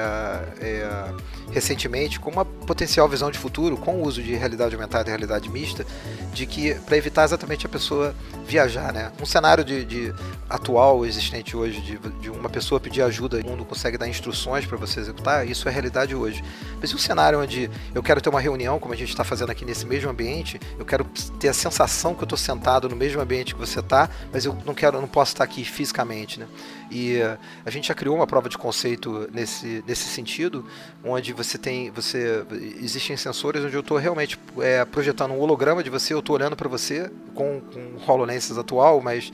é 0.62 1.14
recentemente 1.52 2.20
com 2.20 2.30
uma 2.30 2.46
potencial 2.46 3.08
visão 3.08 3.32
de 3.32 3.38
futuro, 3.38 3.78
com 3.78 3.96
o 3.96 4.04
uso 4.06 4.22
de 4.22 4.34
realidade 4.36 4.76
aumentada 4.76 5.10
e 5.10 5.12
realidade 5.12 5.50
mista, 5.50 5.86
de 6.34 6.46
que 6.46 6.76
para 6.76 6.98
evitar 6.98 7.24
exatamente 7.24 7.66
a 7.66 7.70
pessoa 7.70 8.16
viajar, 8.46 8.94
né? 8.94 9.12
Um 9.22 9.26
cenário 9.26 9.64
de, 9.64 9.86
de 9.86 10.14
atual 10.50 11.06
existente 11.06 11.56
hoje 11.56 11.82
de, 11.82 11.98
de, 11.98 12.30
uma 12.30 12.50
pessoa 12.50 12.80
pedir 12.80 13.02
ajuda, 13.02 13.40
o 13.40 13.46
mundo 13.46 13.66
consegue 13.66 13.98
dar 13.98 14.08
instruções 14.08 14.66
para 14.66 14.78
você 14.78 15.00
executar, 15.00 15.48
isso 15.48 15.68
é 15.68 15.72
realidade 15.72 16.16
hoje. 16.16 16.44
Mas 16.80 16.92
e 16.92 16.96
um 16.96 16.98
cenário 16.98 17.40
onde 17.40 17.70
eu 17.94 18.02
quero 18.02 18.22
ter 18.22 18.30
uma 18.30 18.42
reunião, 18.42 18.80
como 18.80 18.94
a 18.94 18.98
gente 18.98 19.10
está 19.10 19.24
fazendo 19.24 19.52
aqui 19.52 19.66
nesse 19.66 19.86
mesmo 19.86 20.10
ambiente, 20.10 20.60
eu 20.78 20.86
quero 20.86 21.06
ter 21.40 21.50
a 21.50 21.54
sensação 21.54 22.14
que 22.16 22.22
eu 22.22 22.26
estou 22.26 22.38
sentado 22.38 22.90
no 22.90 22.96
mesmo 22.96 23.22
ambiente 23.22 23.54
que 23.54 23.60
você 23.60 23.80
está, 23.80 24.10
mas 24.32 24.46
eu 24.46 24.58
não 24.66 24.74
quero, 24.74 25.00
não 25.00 25.08
posso 25.08 25.34
estar 25.34 25.44
aqui 25.44 25.64
fisicamente, 25.64 26.40
né? 26.40 26.48
E 26.92 27.20
uh, 27.22 27.38
a 27.66 27.70
gente 27.70 27.88
já 27.88 27.94
criou 27.94 28.16
uma 28.16 28.26
prova 28.26 28.50
de 28.50 28.58
conceito 28.58 29.30
nesse, 29.32 29.84
nesse 29.88 30.06
sentido, 30.06 30.66
onde 31.04 31.34
você 31.44 31.58
tem, 31.58 31.90
você 31.90 32.46
existem 32.82 33.16
sensores 33.16 33.64
onde 33.64 33.76
eu 33.76 33.80
estou 33.80 33.98
realmente 33.98 34.38
é, 34.60 34.84
projetando 34.84 35.32
um 35.32 35.40
holograma 35.40 35.82
de 35.82 35.90
você, 35.90 36.14
eu 36.14 36.20
estou 36.20 36.36
olhando 36.36 36.56
para 36.56 36.68
você 36.68 37.10
com, 37.34 37.62
com 37.62 37.80
o 37.80 38.12
HoloLens 38.12 38.58
atual, 38.58 39.02
mas 39.02 39.32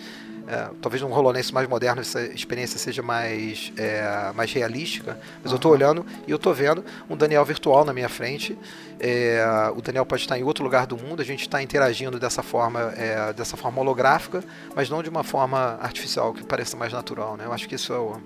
é, 0.48 0.70
talvez 0.80 1.02
num 1.02 1.12
HoloLens 1.12 1.50
mais 1.50 1.68
moderno 1.68 2.02
essa 2.02 2.22
experiência 2.22 2.78
seja 2.78 3.02
mais, 3.02 3.74
é, 3.76 4.32
mais 4.36 4.54
realística, 4.54 5.18
mas 5.42 5.46
uhum. 5.46 5.52
eu 5.52 5.56
estou 5.56 5.72
olhando 5.72 6.06
e 6.28 6.32
eu 6.32 6.36
estou 6.36 6.54
vendo 6.54 6.86
um 7.10 7.18
Daniel 7.18 7.44
virtual 7.44 7.84
na 7.84 7.92
minha 7.92 8.10
frente. 8.10 8.56
É, 9.00 9.44
o 9.76 9.82
Daniel 9.82 10.06
pode 10.06 10.22
estar 10.22 10.38
em 10.38 10.44
outro 10.44 10.64
lugar 10.64 10.86
do 10.86 10.96
mundo, 10.96 11.22
a 11.22 11.26
gente 11.26 11.42
está 11.42 11.62
interagindo 11.64 12.20
dessa 12.20 12.44
forma, 12.44 12.94
é, 12.96 13.34
dessa 13.34 13.58
forma 13.58 13.82
holográfica, 13.82 14.44
mas 14.76 14.90
não 14.90 15.02
de 15.02 15.10
uma 15.10 15.24
forma 15.24 15.80
artificial 15.82 16.34
que 16.34 16.44
pareça 16.44 16.78
mais 16.78 16.94
natural. 16.94 17.36
Né? 17.36 17.46
Eu 17.46 17.52
acho 17.54 17.68
que 17.68 17.74
isso 17.74 17.92
é, 17.92 17.98
o, 17.98 18.22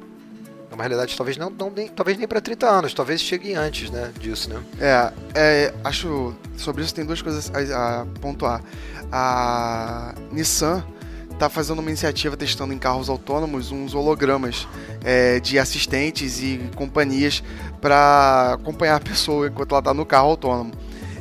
é 0.72 0.74
uma 0.74 0.84
realidade 0.84 1.16
talvez 1.16 1.38
não, 1.38 1.50
não 1.50 1.70
nem, 1.70 1.88
talvez 1.88 2.18
nem 2.18 2.28
para 2.28 2.40
30 2.40 2.68
anos, 2.68 2.94
talvez 2.94 3.22
chegue 3.22 3.54
antes 3.54 3.90
né, 3.90 4.12
disso. 4.20 4.50
Né? 4.50 4.62
É, 4.80 5.14
é, 5.34 5.74
acho 5.84 6.36
sobre 6.58 6.84
isso 6.84 6.94
tem 6.94 7.06
duas 7.06 7.22
coisas 7.22 7.52
a, 7.54 8.02
a 8.02 8.06
pontuar. 8.22 8.62
A 9.12 10.14
Nissan 10.32 10.84
está 11.32 11.50
fazendo 11.50 11.80
uma 11.80 11.90
iniciativa 11.90 12.36
testando 12.36 12.74
em 12.74 12.78
carros 12.78 13.10
autônomos 13.10 13.72
uns 13.72 13.96
hologramas 13.96 14.68
é, 15.04 15.40
de 15.40 15.58
assistentes 15.58 16.42
e 16.42 16.60
companhias 16.76 17.42
para 17.82 18.54
acompanhar 18.54 18.98
a 18.98 19.00
pessoa 19.00 19.48
enquanto 19.48 19.72
ela 19.72 19.80
está 19.80 19.94
no 19.94 20.06
carro 20.06 20.32
autônomo. 20.32 20.74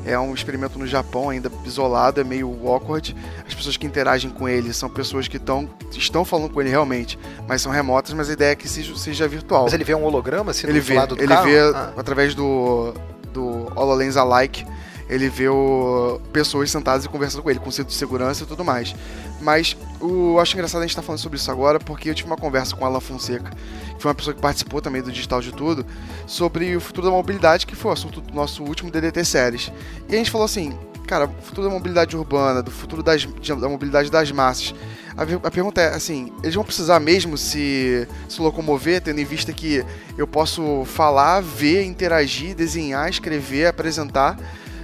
É 0.05 0.19
um 0.19 0.33
experimento 0.35 0.79
no 0.79 0.87
Japão, 0.87 1.31
ainda 1.31 1.51
isolado, 1.65 2.21
é 2.21 2.25
meio 2.25 2.49
awkward. 2.67 3.15
As 3.47 3.55
pessoas 3.55 3.77
que 3.77 3.87
interagem 3.87 4.31
com 4.31 4.49
ele 4.49 4.73
são 4.73 4.89
pessoas 4.89 5.29
que 5.29 5.39
tão, 5.39 5.69
estão 5.93 6.25
falando 6.25 6.51
com 6.51 6.61
ele 6.61 6.71
realmente, 6.71 7.19
mas 7.47 7.63
são 7.63 7.71
remotas, 7.71 8.13
mas 8.15 8.31
a 8.31 8.33
ideia 8.33 8.53
é 8.53 8.57
que 8.57 8.69
seja, 8.69 8.97
seja 8.97 9.29
virtual. 9.29 9.65
Mas 9.65 9.75
ele 9.75 9.85
vê 9.85 9.95
um 9.95 10.05
holograma 10.05 10.51
assim 10.51 10.67
ele 10.67 10.81
vê, 10.81 10.95
lado 10.95 11.17
do 11.17 11.23
ele 11.23 11.29
carro? 11.29 11.47
vê 11.47 11.59
ah. 11.59 11.93
através 11.97 12.35
do, 12.35 12.95
do 13.33 13.71
HoloLens 13.77 14.17
Alike 14.17 14.65
ele 15.09 15.29
vê 15.29 15.49
o, 15.49 16.21
pessoas 16.33 16.71
sentadas 16.71 17.05
e 17.05 17.09
conversando 17.09 17.43
com 17.43 17.51
ele, 17.51 17.59
com 17.59 17.71
cinto 17.71 17.89
de 17.89 17.95
segurança 17.95 18.45
e 18.45 18.47
tudo 18.47 18.65
mais. 18.65 18.95
Mas 19.41 19.77
o, 20.01 20.35
eu 20.35 20.41
acho 20.41 20.55
engraçado 20.55 20.81
a 20.81 20.85
gente 20.85 20.91
estar 20.91 21.03
tá 21.03 21.07
falando 21.07 21.21
sobre 21.21 21.39
isso 21.39 21.51
agora, 21.51 21.79
porque 21.79 22.11
eu 22.11 22.15
tive 22.15 22.29
uma 22.29 22.37
conversa 22.37 22.77
com 22.77 22.85
a 22.85 22.89
Alan 22.89 23.01
Fonseca, 23.01 23.51
que 23.97 24.03
foi 24.03 24.11
uma 24.11 24.15
pessoa 24.15 24.35
que 24.35 24.41
participou 24.41 24.83
também 24.83 25.01
do 25.01 25.11
Digital 25.11 25.41
de 25.41 25.53
Tudo, 25.53 25.87
sobre 26.27 26.77
o 26.77 26.81
futuro 26.81 27.07
da 27.07 27.13
mobilidade, 27.13 27.67
que 27.67 27.75
foi 27.75 27.91
o 27.91 27.95
assunto 27.95 28.21
do 28.21 28.35
nosso 28.35 28.63
último 28.63 28.91
DDT 28.91 29.25
Séries. 29.25 29.73
E 30.09 30.15
a 30.15 30.19
gente 30.19 30.31
falou 30.31 30.45
assim, 30.45 30.77
cara, 31.07 31.25
o 31.25 31.43
futuro 31.43 31.67
da 31.67 31.73
mobilidade 31.73 32.15
urbana, 32.15 32.63
do 32.63 32.71
futuro 32.71 33.03
das, 33.03 33.25
da 33.25 33.69
mobilidade 33.69 34.11
das 34.11 34.31
massas. 34.31 34.75
A, 35.17 35.49
a, 35.49 35.51
pergunta 35.51 35.81
é, 35.81 35.95
assim, 35.95 36.31
eles 36.43 36.55
vão 36.55 36.63
precisar 36.63 37.01
mesmo 37.01 37.37
se, 37.37 38.07
se 38.29 38.41
locomover, 38.41 39.01
tendo 39.01 39.19
em 39.19 39.25
vista 39.25 39.53
que 39.53 39.85
eu 40.17 40.27
posso 40.27 40.85
falar, 40.85 41.41
ver, 41.41 41.83
interagir, 41.85 42.55
desenhar, 42.55 43.09
escrever, 43.09 43.67
apresentar 43.67 44.39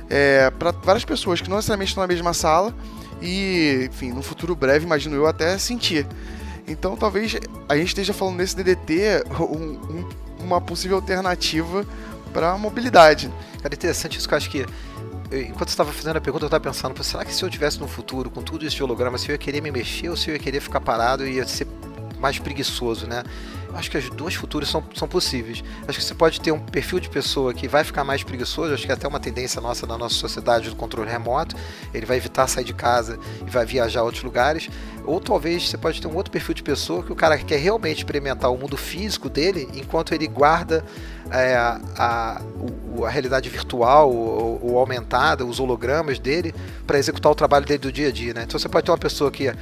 é, 0.09 0.51
para 0.51 0.71
várias 0.71 1.05
pessoas 1.05 1.41
que 1.41 1.49
não 1.49 1.57
necessariamente 1.57 1.91
estão 1.91 2.03
na 2.03 2.09
mesma 2.09 2.35
sala 2.35 2.75
e, 3.21 3.89
enfim, 3.91 4.13
no 4.13 4.23
futuro 4.23 4.55
breve, 4.55 4.85
imagino 4.85 5.17
eu, 5.17 5.27
até 5.27 5.57
sentir. 5.59 6.07
Então 6.67 6.97
talvez 6.97 7.37
a 7.69 7.77
gente 7.77 7.89
esteja 7.89 8.13
falando 8.13 8.37
nesse 8.37 8.57
DDT 8.57 9.25
um, 9.41 9.45
um, 9.45 10.09
uma 10.41 10.61
possível 10.61 10.97
alternativa 10.97 11.85
para 12.33 12.57
mobilidade. 12.57 13.31
Cara, 13.63 13.75
interessante 13.75 14.19
isso 14.19 14.29
que 14.29 14.35
eu 14.35 14.39
acho 14.39 14.51
que 14.51 14.67
enquanto 15.33 15.69
você 15.69 15.73
estava 15.73 15.93
fazendo 15.93 16.17
a 16.17 16.21
pergunta, 16.21 16.45
eu 16.45 16.49
estava 16.49 16.63
pensando, 16.63 17.03
será 17.03 17.25
que 17.25 17.35
se 17.35 17.43
eu 17.43 17.51
tivesse 17.51 17.81
no 17.81 17.89
futuro, 17.89 18.31
com 18.31 18.43
tudo 18.43 18.65
isso 18.65 18.77
de 18.77 18.83
holograma, 18.83 19.19
se 19.19 19.29
eu 19.29 19.35
ia 19.35 19.39
querer 19.39 19.61
me 19.61 19.71
mexer 19.71 20.09
ou 20.09 20.17
se 20.17 20.31
eu 20.31 20.35
ia 20.35 20.39
querer 20.39 20.61
ficar 20.61 20.81
parado 20.81 21.27
e 21.27 21.35
ia 21.35 21.47
ser 21.47 21.67
mais 22.25 22.39
preguiçoso, 22.39 23.07
né? 23.07 23.23
acho 23.75 23.91
que 23.91 23.97
as 23.97 24.09
duas 24.09 24.35
futuras 24.35 24.69
são, 24.69 24.83
são 24.95 25.07
possíveis. 25.07 25.63
Acho 25.87 25.99
que 25.99 26.05
você 26.05 26.15
pode 26.15 26.41
ter 26.41 26.53
um 26.53 26.59
perfil 26.59 27.01
de 27.01 27.09
pessoa 27.09 27.53
que 27.53 27.67
vai 27.69 27.85
ficar 27.85 28.05
mais 28.05 28.23
preguiçoso, 28.23 28.73
acho 28.73 28.87
que 28.87 28.91
é 28.91 28.95
até 28.95 29.07
uma 29.07 29.21
tendência 29.21 29.61
nossa 29.61 29.87
na 29.87 29.99
nossa 29.99 30.15
sociedade 30.15 30.71
do 30.71 30.77
controle 30.77 31.11
remoto, 31.11 31.57
ele 31.93 32.07
vai 32.07 32.17
evitar 32.17 32.47
sair 32.47 32.65
de 32.65 32.73
casa 32.73 33.19
e 33.47 33.51
vai 33.51 33.67
viajar 33.67 34.01
a 34.01 34.05
outros 34.05 34.23
lugares. 34.23 34.71
Ou 35.05 35.21
talvez 35.21 35.69
você 35.69 35.77
pode 35.77 36.01
ter 36.01 36.07
um 36.07 36.15
outro 36.15 36.31
perfil 36.31 36.55
de 36.55 36.63
pessoa 36.63 37.03
que 37.03 37.13
o 37.13 37.17
cara 37.17 37.37
quer 37.37 37.59
realmente 37.59 37.99
experimentar 37.99 38.51
o 38.51 38.57
mundo 38.57 38.77
físico 38.77 39.29
dele 39.29 39.69
enquanto 39.75 40.15
ele 40.15 40.27
guarda 40.27 40.85
é, 41.31 41.55
a, 41.55 41.81
a, 41.97 42.43
a, 43.05 43.11
realidade 43.11 43.49
virtual 43.51 44.11
ou, 44.11 44.61
ou, 44.63 44.79
aumentada, 44.79 45.45
os 45.45 45.61
hologramas 45.61 46.19
dele, 46.19 46.55
para 46.87 46.99
executar 46.99 47.31
o 47.31 47.35
trabalho 47.35 47.67
dele 47.67 47.79
do 47.79 47.93
dia 47.93 48.09
a 48.09 48.13
dia. 48.13 48.33
Né? 48.33 48.45
Então 48.45 48.59
você 48.59 48.69
pode 48.69 48.87
ter 48.87 48.93
uma 48.93 48.99
pessoa 48.99 49.31
que 49.31 49.53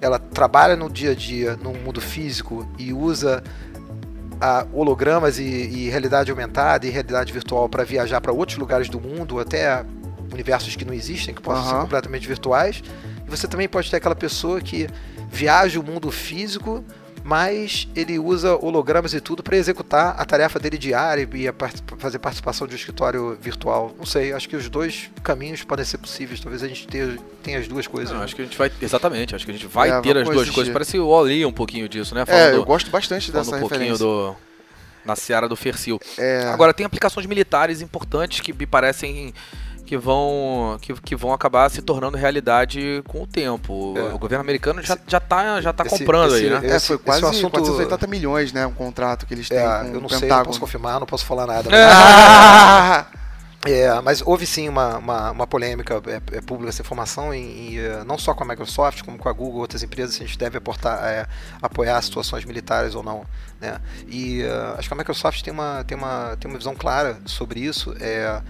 ela 0.00 0.18
trabalha 0.18 0.76
no 0.76 0.90
dia 0.90 1.12
a 1.12 1.14
dia, 1.14 1.56
no 1.56 1.72
mundo 1.72 2.00
físico 2.00 2.66
e 2.78 2.92
usa 2.92 3.42
a 4.40 4.66
hologramas 4.72 5.38
e, 5.38 5.42
e 5.42 5.88
realidade 5.88 6.30
aumentada 6.30 6.86
e 6.86 6.90
realidade 6.90 7.32
virtual 7.32 7.68
para 7.68 7.84
viajar 7.84 8.20
para 8.20 8.32
outros 8.32 8.58
lugares 8.58 8.88
do 8.88 9.00
mundo, 9.00 9.40
até 9.40 9.84
universos 10.32 10.76
que 10.76 10.84
não 10.84 10.92
existem, 10.92 11.34
que 11.34 11.40
possam 11.40 11.64
uhum. 11.64 11.70
ser 11.70 11.80
completamente 11.80 12.28
virtuais. 12.28 12.82
E 13.26 13.30
você 13.30 13.48
também 13.48 13.68
pode 13.68 13.90
ter 13.90 13.96
aquela 13.96 14.14
pessoa 14.14 14.60
que 14.60 14.88
viaja 15.30 15.80
o 15.80 15.82
mundo 15.82 16.10
físico 16.10 16.84
mas 17.26 17.88
ele 17.96 18.20
usa 18.20 18.54
hologramas 18.54 19.12
e 19.12 19.20
tudo 19.20 19.42
para 19.42 19.56
executar 19.56 20.14
a 20.16 20.24
tarefa 20.24 20.60
dele 20.60 20.78
diária 20.78 21.28
e 21.34 21.46
fazer 21.98 22.20
participação 22.20 22.68
de 22.68 22.74
um 22.74 22.76
escritório 22.76 23.36
virtual. 23.40 23.92
Não 23.98 24.06
sei, 24.06 24.32
acho 24.32 24.48
que 24.48 24.54
os 24.54 24.68
dois 24.68 25.10
caminhos 25.24 25.64
podem 25.64 25.84
ser 25.84 25.98
possíveis. 25.98 26.38
Talvez 26.38 26.62
a 26.62 26.68
gente 26.68 26.86
tenha, 26.86 27.18
tenha 27.42 27.58
as 27.58 27.66
duas 27.66 27.88
coisas. 27.88 28.14
Não, 28.14 28.22
acho 28.22 28.36
que 28.36 28.42
a 28.42 28.44
gente 28.44 28.56
vai. 28.56 28.70
Exatamente, 28.80 29.34
acho 29.34 29.44
que 29.44 29.50
a 29.50 29.54
gente 29.54 29.66
vai 29.66 29.90
é, 29.90 30.00
ter 30.00 30.16
as 30.18 30.28
duas 30.28 30.50
coisas. 30.50 30.72
Parece 30.72 31.00
o 31.00 31.08
Oli 31.08 31.44
um 31.44 31.52
pouquinho 31.52 31.88
disso, 31.88 32.14
né? 32.14 32.24
Falando, 32.24 32.54
é, 32.54 32.54
eu 32.54 32.64
gosto 32.64 32.92
bastante 32.92 33.32
dessa 33.32 33.56
um 33.56 33.58
pouquinho 33.58 33.98
do 33.98 34.36
na 35.04 35.16
seara 35.16 35.48
do 35.48 35.56
Fercil. 35.56 36.00
É... 36.16 36.42
Agora, 36.48 36.72
tem 36.72 36.86
aplicações 36.86 37.26
militares 37.26 37.80
importantes 37.80 38.40
que 38.40 38.52
me 38.52 38.66
parecem 38.66 39.34
que 39.86 39.96
vão, 39.96 40.76
que, 40.80 40.92
que 40.94 41.14
vão 41.14 41.32
acabar 41.32 41.70
se 41.70 41.80
tornando 41.80 42.16
realidade 42.16 43.02
com 43.06 43.22
o 43.22 43.26
tempo. 43.26 43.94
É. 43.96 44.12
O 44.12 44.18
governo 44.18 44.42
americano 44.42 44.82
já, 44.82 44.98
já 45.06 45.20
tá, 45.20 45.60
já 45.60 45.72
tá 45.72 45.86
esse, 45.86 45.98
comprando 45.98 46.34
esse, 46.34 46.44
aí, 46.44 46.50
né? 46.50 46.74
É, 46.76 46.80
foi 46.80 46.98
quase 46.98 47.20
esse 47.20 47.36
assunto... 47.36 47.52
480 47.52 48.06
milhões, 48.08 48.52
né? 48.52 48.66
Um 48.66 48.74
contrato 48.74 49.24
que 49.24 49.32
eles 49.32 49.48
têm 49.48 49.58
é, 49.58 49.62
com 49.62 49.94
eu 49.94 50.00
não 50.00 50.08
sei, 50.08 50.20
Pentágono. 50.20 50.38
não 50.38 50.44
posso 50.46 50.60
confirmar, 50.60 51.00
não 51.00 51.06
posso 51.06 51.24
falar 51.24 51.46
nada. 51.46 51.70
Mas... 51.70 53.06
É, 53.66 54.00
mas 54.00 54.22
houve 54.24 54.46
sim 54.46 54.68
uma, 54.68 54.96
uma, 54.98 55.30
uma 55.32 55.46
polêmica 55.46 56.00
é, 56.06 56.36
é, 56.36 56.40
pública 56.40 56.68
essa 56.68 56.82
informação, 56.82 57.34
e, 57.34 57.38
e, 57.72 57.78
é, 57.80 58.04
não 58.04 58.16
só 58.16 58.32
com 58.32 58.44
a 58.44 58.46
Microsoft, 58.46 59.02
como 59.02 59.18
com 59.18 59.28
a 59.28 59.32
Google, 59.32 59.60
outras 59.60 59.82
empresas, 59.82 60.14
se 60.14 60.22
a 60.22 60.26
gente 60.26 60.38
deve 60.38 60.58
aportar, 60.58 61.02
é, 61.04 61.26
apoiar 61.60 62.00
situações 62.00 62.44
militares 62.44 62.94
ou 62.94 63.02
não. 63.02 63.24
Né? 63.60 63.80
E 64.06 64.42
uh, 64.42 64.78
acho 64.78 64.86
que 64.86 64.94
a 64.94 64.96
Microsoft 64.96 65.42
tem 65.42 65.52
uma, 65.52 65.82
tem, 65.82 65.98
uma, 65.98 66.36
tem 66.38 66.48
uma 66.48 66.58
visão 66.58 66.76
clara 66.76 67.18
sobre 67.24 67.58
isso. 67.58 67.92
É, 67.98 68.40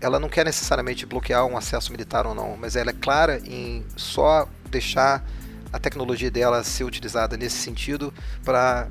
ela 0.00 0.18
não 0.18 0.28
quer 0.28 0.44
necessariamente 0.44 1.04
bloquear 1.04 1.44
um 1.44 1.56
acesso 1.56 1.92
militar 1.92 2.26
ou 2.26 2.34
não, 2.34 2.56
mas 2.56 2.74
ela 2.76 2.90
é 2.90 2.94
clara 2.94 3.40
em 3.44 3.84
só 3.96 4.48
deixar 4.70 5.24
a 5.72 5.78
tecnologia 5.78 6.30
dela 6.30 6.64
ser 6.64 6.84
utilizada 6.84 7.36
nesse 7.36 7.56
sentido 7.56 8.12
para 8.44 8.88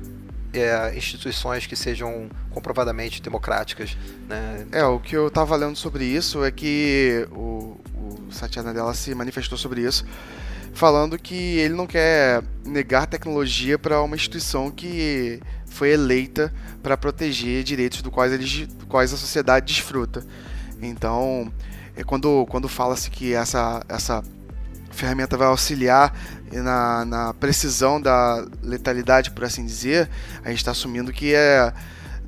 é, 0.52 0.96
instituições 0.96 1.66
que 1.66 1.76
sejam 1.76 2.28
comprovadamente 2.50 3.20
democráticas. 3.20 3.96
Né? 4.28 4.66
É, 4.72 4.84
o 4.84 4.98
que 4.98 5.16
eu 5.16 5.28
estava 5.28 5.56
lendo 5.56 5.76
sobre 5.76 6.04
isso 6.04 6.44
é 6.44 6.50
que 6.50 7.26
o, 7.32 7.76
o 7.94 8.28
Satya 8.30 8.62
Nadella 8.62 8.94
se 8.94 9.14
manifestou 9.14 9.58
sobre 9.58 9.82
isso, 9.82 10.04
falando 10.72 11.18
que 11.18 11.34
ele 11.34 11.74
não 11.74 11.86
quer 11.86 12.42
negar 12.64 13.06
tecnologia 13.06 13.78
para 13.78 14.00
uma 14.02 14.16
instituição 14.16 14.70
que 14.70 15.40
foi 15.66 15.90
eleita 15.90 16.52
para 16.82 16.96
proteger 16.96 17.62
direitos 17.62 18.02
do 18.02 18.10
quais, 18.10 18.32
eles, 18.32 18.66
do 18.66 18.86
quais 18.86 19.12
a 19.12 19.16
sociedade 19.16 19.66
desfruta. 19.66 20.24
Então, 20.82 21.52
é 21.96 22.02
quando, 22.02 22.46
quando 22.46 22.68
fala-se 22.68 23.10
que 23.10 23.34
essa, 23.34 23.84
essa 23.88 24.22
ferramenta 24.90 25.36
vai 25.36 25.48
auxiliar 25.48 26.14
na, 26.52 27.04
na 27.04 27.34
precisão 27.34 28.00
da 28.00 28.46
letalidade, 28.62 29.30
por 29.30 29.44
assim 29.44 29.64
dizer, 29.64 30.08
a 30.44 30.48
gente 30.50 30.58
está 30.58 30.70
assumindo 30.72 31.12
que 31.12 31.34
é 31.34 31.72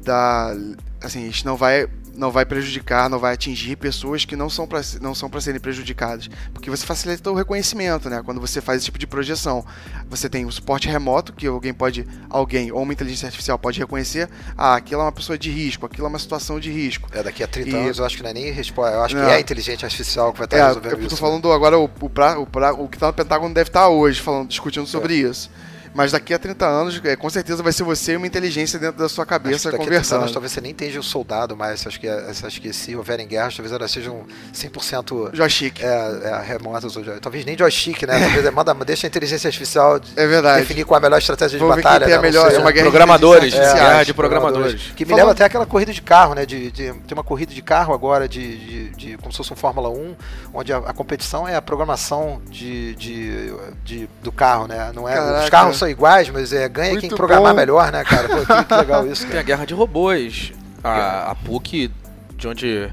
da. 0.03 0.55
Assim, 1.03 1.23
a 1.23 1.27
gente 1.27 1.45
não 1.45 1.57
vai 1.57 1.89
não 2.14 2.31
vai 2.31 2.45
prejudicar, 2.45 3.09
não 3.09 3.19
vai 3.19 3.35
atingir 3.35 3.76
pessoas 3.76 4.25
que 4.25 4.37
não 4.37 4.50
são 4.50 4.66
para 4.66 4.81
não 5.00 5.14
são 5.14 5.31
para 5.31 5.40
serem 5.40 5.61
prejudicadas, 5.61 6.28
porque 6.52 6.69
você 6.71 6.85
facilita 6.85 7.31
o 7.31 7.35
reconhecimento, 7.35 8.09
né? 8.11 8.23
Quando 8.25 8.40
você 8.40 8.61
faz 8.61 8.78
esse 8.78 8.85
tipo 8.87 8.99
de 8.99 9.07
projeção, 9.07 9.64
você 10.09 10.28
tem 10.28 10.45
o 10.45 10.52
suporte 10.52 10.88
remoto 10.88 11.33
que 11.33 11.47
alguém 11.47 11.73
pode, 11.73 12.07
alguém 12.28 12.71
ou 12.73 12.83
uma 12.83 12.92
inteligência 12.92 13.26
artificial 13.26 13.59
pode 13.59 13.78
reconhecer, 13.78 14.28
ah, 14.57 14.75
aquilo 14.76 15.00
é 15.00 15.04
uma 15.04 15.12
pessoa 15.12 15.38
de 15.38 15.50
risco, 15.50 15.87
aquilo 15.87 16.07
é 16.07 16.09
uma 16.11 16.19
situação 16.19 16.61
de 16.61 16.71
risco. 16.71 17.09
É, 17.12 17.23
daqui 17.23 17.42
a 17.42 17.47
30 17.49 17.71
E- 17.71 17.75
anos 17.76 17.99
eu 17.99 18.04
acho 18.04 18.16
que 18.16 18.23
não 18.23 18.31
é 18.31 18.35
nem 18.35 18.50
resposta, 18.52 18.95
eu 18.95 19.02
acho 19.02 19.16
Não. 19.16 19.25
que 19.25 19.31
é 19.31 19.35
a 19.35 19.40
inteligência 19.40 19.87
artificial 19.87 20.33
que 20.33 20.38
vai 20.38 20.47
estar 20.47 20.57
É, 20.59 20.66
resolvendo 20.66 20.92
eu 20.92 20.99
tô 20.99 21.07
isso. 21.07 21.14
né? 21.14 21.21
falando 21.21 21.52
agora 21.52 21.78
o, 21.78 21.85
o, 22.00 22.11
pra- 22.11 22.38
o, 22.38 22.47
pra- 22.47 22.73
o 22.75 22.88
que 22.88 22.99
tá 22.99 23.07
no 23.07 23.12
Pentágono 23.12 23.54
deve 23.54 23.69
estar 23.71 23.88
hoje 23.88 24.21
falando, 24.21 24.49
discutindo 24.49 24.87
sobre 24.87 25.14
isso. 25.14 25.50
Mas 25.95 26.11
daqui 26.13 26.33
a 26.33 26.39
30 26.39 26.67
anos, 26.67 27.01
é, 27.05 27.15
com 27.17 27.29
certeza 27.29 27.63
vai 27.63 27.73
ser 27.73 27.83
você 27.83 28.13
e 28.13 28.17
uma 28.17 28.27
inteligência 28.27 28.79
dentro 28.79 28.99
da 28.99 29.09
sua 29.09 29.23
Acho 29.25 29.29
que 29.29 29.43
cabeça 29.45 29.71
daqui 29.71 29.77
a 29.77 29.79
30 29.79 29.85
conversando. 29.91 30.21
anos 30.21 30.33
talvez 30.33 30.53
você 30.53 30.61
nem 30.61 30.71
esteja 30.71 30.99
o 31.01 31.03
soldado 31.03 31.57
mais. 31.57 31.87
Acho 31.87 32.01
que, 32.01 32.09
acho 32.09 32.61
que 32.61 32.73
se 32.73 32.97
houverem 32.97 33.27
guerras, 33.29 33.55
talvez 33.57 33.73
elas 33.73 33.91
sejam 33.91 34.25
100% 34.55 35.31
Joystick. 35.35 35.83
é, 35.83 35.87
é, 35.87 36.43
remotas. 36.47 36.97
Ou, 36.97 37.03
talvez 37.21 37.45
nem 37.45 37.57
joystick, 37.59 38.03
né? 38.07 38.19
Talvez 38.21 38.45
é, 38.47 38.51
manda, 38.51 38.75
deixa 38.85 39.07
a 39.07 39.09
inteligência 39.09 39.49
artificial 39.49 39.99
de- 39.99 40.13
É 40.17 40.27
verdade. 40.27 40.61
definir 40.61 40.85
qual 40.85 40.97
é 40.97 41.01
a 41.01 41.03
melhor 41.03 41.19
estratégia 41.19 41.59
de 41.59 41.65
ver 41.65 41.73
quem 41.75 41.83
batalha. 41.83 42.07
né? 42.07 42.19
Melhor- 42.19 42.49
sei, 42.49 42.57
é 42.57 42.61
uma 42.61 42.71
guerra 42.73 42.85
de 42.87 42.91
Programadores, 42.91 43.45
inteligência 43.49 43.63
guerra 43.75 43.85
artificiais. 43.99 44.07
de 44.07 44.15
programadores. 44.15 44.83
Que 44.97 45.05
me 45.05 45.11
Falando- 45.11 45.19
leva 45.27 45.33
até 45.33 45.45
aquela 45.45 45.67
corrida 45.67 45.93
de 45.93 46.03
carro, 46.03 46.35
né? 46.35 46.47
De, 46.47 46.71
de- 46.71 46.93
tem 46.93 47.13
uma 47.13 47.25
corrida 47.25 47.53
de 47.53 47.63
carro 47.63 47.93
agora, 47.93 48.29
de, 48.29 48.57
de, 48.57 48.89
de- 48.91 49.17
como 49.19 49.31
se 49.33 49.37
fosse 49.39 49.53
um 49.53 49.57
Fórmula 49.57 49.89
1, 49.91 50.17
onde 50.55 50.73
a, 50.73 50.79
a 50.79 50.93
competição 50.93 51.47
é 51.47 51.55
a 51.55 51.63
programação 51.63 52.41
de, 52.49 52.95
de, 52.95 53.53
de- 53.85 54.09
do 54.23 54.33
carro, 54.33 54.67
né? 54.67 54.91
Não 54.95 55.09
é, 55.09 55.15
Caraca. 55.15 55.45
os 55.45 55.51
carros 55.51 55.82
são 55.83 55.91
iguais, 55.91 56.29
mas 56.31 56.53
é, 56.53 56.69
ganha 56.69 56.91
quem 56.93 57.01
Muito 57.03 57.17
programar 57.17 57.53
bom. 57.53 57.59
melhor, 57.61 57.91
né, 57.91 58.05
cara? 58.05 58.29
Pô, 58.29 58.37
que, 58.47 58.65
que 58.65 58.75
legal 58.75 59.07
isso, 59.11 59.23
Tem 59.23 59.31
a 59.31 59.33
cara. 59.35 59.43
guerra 59.45 59.65
de 59.67 59.75
robôs. 59.75 60.53
A, 60.85 61.31
a 61.31 61.35
PUC, 61.35 61.91
de 62.37 62.49
onde 62.49 62.89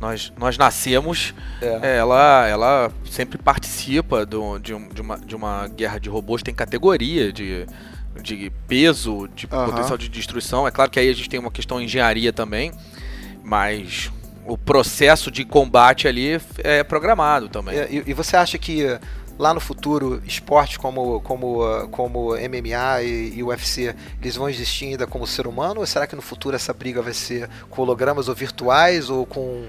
nós, 0.00 0.32
nós 0.38 0.56
nascemos, 0.58 1.34
É. 1.60 1.98
ela, 1.98 2.46
ela 2.48 2.92
sempre 3.10 3.38
participa 3.38 4.24
do- 4.26 4.58
de, 4.58 4.74
um- 4.74 4.88
de 4.88 5.00
uma, 5.00 5.18
de 5.18 5.34
uma 5.36 5.68
guerra 5.68 5.98
de 5.98 6.08
robôs, 6.08 6.42
tem 6.42 6.52
categoria 6.54 7.32
de, 7.32 7.66
de 8.22 8.50
peso, 8.66 9.28
de 9.34 9.48
Aham. 9.52 9.66
potencial 9.66 9.96
de 9.98 10.08
destruição. 10.08 10.66
É 10.66 10.70
claro 10.70 10.90
que 10.90 10.98
aí 10.98 11.08
a 11.08 11.12
gente 11.14 11.28
tem 11.28 11.38
uma 11.40 11.50
questão 11.50 11.78
de 11.78 11.84
engenharia 11.84 12.32
também, 12.32 12.72
mas 13.44 14.10
o 14.46 14.56
processo 14.58 15.30
de 15.30 15.44
combate 15.44 16.08
ali 16.08 16.40
é 16.58 16.82
programado 16.82 17.48
também. 17.48 17.76
É, 17.78 17.88
e, 17.90 18.02
e 18.06 18.12
você 18.14 18.36
acha 18.36 18.58
que 18.58 18.98
lá 19.38 19.54
no 19.54 19.60
futuro 19.60 20.20
esportes 20.26 20.76
como, 20.76 21.20
como, 21.20 21.62
ah, 21.62 21.86
como 21.90 22.30
MMA 22.36 23.02
e, 23.02 23.34
e 23.36 23.42
UFC 23.42 23.94
eles 24.20 24.34
vão 24.36 24.48
existir 24.50 24.86
ainda 24.86 25.06
como 25.06 25.26
ser 25.26 25.46
humano? 25.46 25.80
Ou 25.80 25.86
será 25.86 26.06
que 26.06 26.16
no 26.16 26.22
futuro 26.22 26.56
essa 26.56 26.74
briga 26.74 27.00
vai 27.00 27.14
ser 27.14 27.48
com 27.70 27.82
hologramas 27.82 28.28
ou 28.28 28.34
virtuais 28.34 29.08
ou 29.08 29.24
com, 29.24 29.66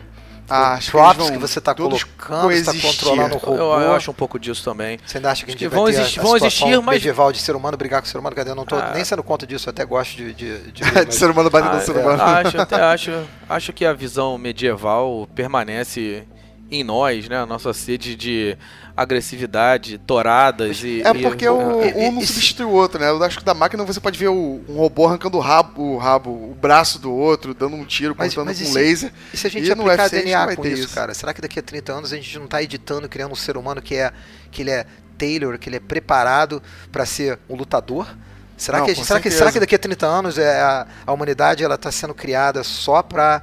Ah, 0.50 0.74
acho 0.74 0.88
que 0.88 0.92
props 0.98 1.26
que, 1.28 1.32
vão 1.34 1.40
você 1.40 1.60
está 1.60 1.76
todos 1.76 2.04
colocando, 2.04 2.48
você 2.52 2.58
está 2.58 2.72
coexistir. 2.72 3.00
controlando 3.06 3.36
o 3.36 3.38
Eu, 3.38 3.70
robô? 3.70 3.82
eu 3.82 3.94
acho 3.94 4.10
um 4.10 4.14
pouco 4.16 4.40
disso 4.40 4.64
também. 4.64 4.98
Você 5.06 5.18
ainda 5.20 5.30
acha 5.30 5.46
que 5.46 5.52
a 5.52 5.56
que 5.56 5.68
vai 5.68 5.78
vão 5.78 5.86
ter 5.86 5.92
existir- 6.00 6.20
a 6.20 6.24
vão 6.24 6.34
situação 6.34 6.68
existir, 6.68 6.82
mas- 6.84 6.96
medieval 6.96 7.32
de 7.32 7.38
ser 7.40 7.56
humano 7.56 7.78
brigar 7.78 8.02
com 8.02 8.08
ser 8.08 8.18
humano? 8.18 8.36
Cadê? 8.36 8.50
Eu 8.50 8.56
não 8.56 8.66
tô 8.66 8.76
Ah. 8.76 8.92
nem 8.96 9.06
sendo 9.06 9.22
conta 9.22 9.46
disso, 9.46 9.70
eu 9.70 9.72
até 9.72 9.86
gosto 9.86 10.18
de, 10.18 10.34
de, 10.34 10.72
de 10.72 10.82
ver, 10.90 11.02
de 11.02 11.06
mas- 11.06 11.16
ser 11.16 11.30
humano 11.30 11.52
batendo 11.52 11.78
Ah, 11.78 11.82
ser 11.82 11.96
é. 11.96 12.00
humano. 12.00 12.24
Acho, 12.24 12.60
até 12.60 12.82
acho, 12.82 13.12
acho 13.48 13.72
que 13.74 13.86
a 13.86 13.94
visão 13.94 14.36
medieval 14.40 15.28
permanece 15.36 16.24
em 16.72 16.84
nós, 16.84 17.28
né? 17.28 17.38
A 17.38 17.46
nossa 17.46 17.74
sede 17.74 18.16
de 18.16 18.58
agressividade, 18.96 19.98
touradas 19.98 20.84
e. 20.84 21.02
É 21.02 21.10
e- 21.12 21.22
porque 21.24 21.48
o, 21.48 21.84
e- 21.84 21.94
um 21.94 22.12
não 22.12 22.22
substitui 22.22 22.66
o 22.66 22.70
outro, 22.72 23.00
né? 23.00 23.10
Eu 23.10 23.22
acho 23.24 23.40
que 23.40 23.44
da 23.46 23.54
máquina 23.54 23.84
você 23.84 24.00
pode 24.00 24.20
ver 24.20 24.28
o, 24.30 24.62
um 24.68 24.76
robô 24.78 25.08
arrancando 25.08 25.38
o 25.38 25.40
rabo, 25.42 25.82
o 25.82 25.98
rabo, 25.98 26.30
o 26.30 26.56
braço 26.60 27.00
do 27.00 27.12
outro, 27.12 27.54
dando 27.54 27.76
um 27.76 27.86
tiro, 27.86 28.14
Mas- 28.18 28.34
cortando 28.34 28.48
mas 28.48 28.62
e 28.62 28.66
com 28.66 28.70
se- 28.72 28.76
laser. 28.78 29.14
E 29.34 29.38
se 29.38 29.48
a 29.48 29.50
gente 29.50 29.66
E 29.66 29.76
no 29.76 29.84
aplicar 29.84 30.04
UFC 30.04 30.16
a 30.18 30.20
DNA 30.22 30.46
vai 30.46 30.56
com 30.56 30.68
isso, 30.68 30.84
isso. 30.86 30.94
cara? 30.96 31.14
Será 31.14 31.34
que 31.34 31.42
daqui 31.42 31.60
a 31.60 31.64
30 31.64 31.92
anos 31.94 32.14
a 32.14 32.16
gente 32.16 32.38
não 32.38 32.48
tá 32.48 32.62
editando, 32.62 33.10
criando 33.10 33.32
um 33.32 33.36
ser 33.36 33.58
humano 33.58 33.82
que 33.82 33.96
é 33.96 34.12
que 34.52 34.62
ele 34.62 34.72
é 34.72 34.86
tailor, 35.18 35.58
que 35.58 35.70
ele 35.70 35.78
é 35.78 35.80
preparado 35.80 36.62
para 36.92 37.06
ser 37.06 37.40
um 37.50 37.56
lutador? 37.56 38.08
Será, 38.58 38.80
Não, 38.80 38.86
que, 38.86 38.92
a 38.92 38.96
será, 38.96 39.20
que, 39.22 39.32
será 39.32 39.52
que 39.54 39.60
daqui 39.60 39.74
a 39.76 39.80
30 39.80 40.06
anos 40.06 40.38
é 40.38 40.60
a, 40.62 40.86
a 41.08 41.14
humanidade 41.14 41.64
ela 41.64 41.76
está 41.76 41.90
sendo 41.92 42.14
criada 42.14 42.62
só 42.62 43.02
para 43.02 43.42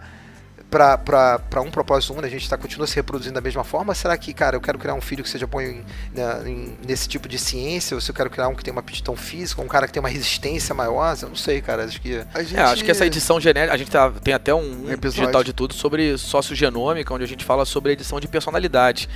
para 0.71 1.61
um 1.65 1.71
propósito 1.71 2.13
único, 2.13 2.27
a 2.27 2.31
gente 2.31 2.49
tá, 2.49 2.57
continua 2.57 2.87
se 2.87 2.97
reproduzindo 2.97 3.35
da 3.35 3.41
mesma 3.41 3.63
forma? 3.65 3.95
Será 3.95 4.17
que, 4.17 4.33
cara, 4.35 4.57
eu 4.57 4.61
quero 4.61 4.79
criar 4.79 4.95
um 4.95 5.01
filho 5.01 5.23
que 5.23 5.31
seja 5.31 5.47
bom 5.47 5.61
em, 5.61 5.85
na- 6.15 6.49
em- 6.49 6.77
nesse 6.87 7.09
tipo 7.09 7.29
de 7.29 7.39
ciência? 7.39 7.95
Ou 7.95 8.01
se 8.01 8.11
eu 8.11 8.15
quero 8.15 8.29
criar 8.29 8.49
um 8.49 8.55
que 8.55 8.65
tem 8.65 8.73
uma 8.73 8.81
aptidão 8.81 9.15
física, 9.17 9.63
um 9.63 9.69
cara 9.69 9.87
que 9.87 9.93
tem 9.93 10.01
uma 10.01 10.09
resistência 10.09 10.75
maior? 10.75 11.17
Eu 11.23 11.29
não 11.29 11.37
sei, 11.37 11.61
cara. 11.63 11.85
Acho 11.85 12.01
que. 12.01 12.23
A 12.35 12.43
gente... 12.43 12.57
É, 12.57 12.63
acho 12.63 12.85
que 12.85 12.91
essa 12.91 13.07
edição 13.07 13.41
genética. 13.41 13.73
A 13.75 13.77
gente 13.77 13.91
tá- 13.91 14.11
tem 14.11 14.35
até 14.35 14.53
um, 14.55 14.87
Um 14.87 14.91
episódio. 14.91 15.21
digital 15.23 15.45
de 15.45 15.53
tudo 15.53 15.73
sobre 15.75 16.19
sociogenômica, 16.19 17.15
onde 17.15 17.25
a 17.25 17.29
gente 17.29 17.45
fala 17.45 17.65
sobre 17.65 17.91
a 17.91 17.93
edição 17.93 18.19
de 18.21 18.27
personalidade. 18.29 19.09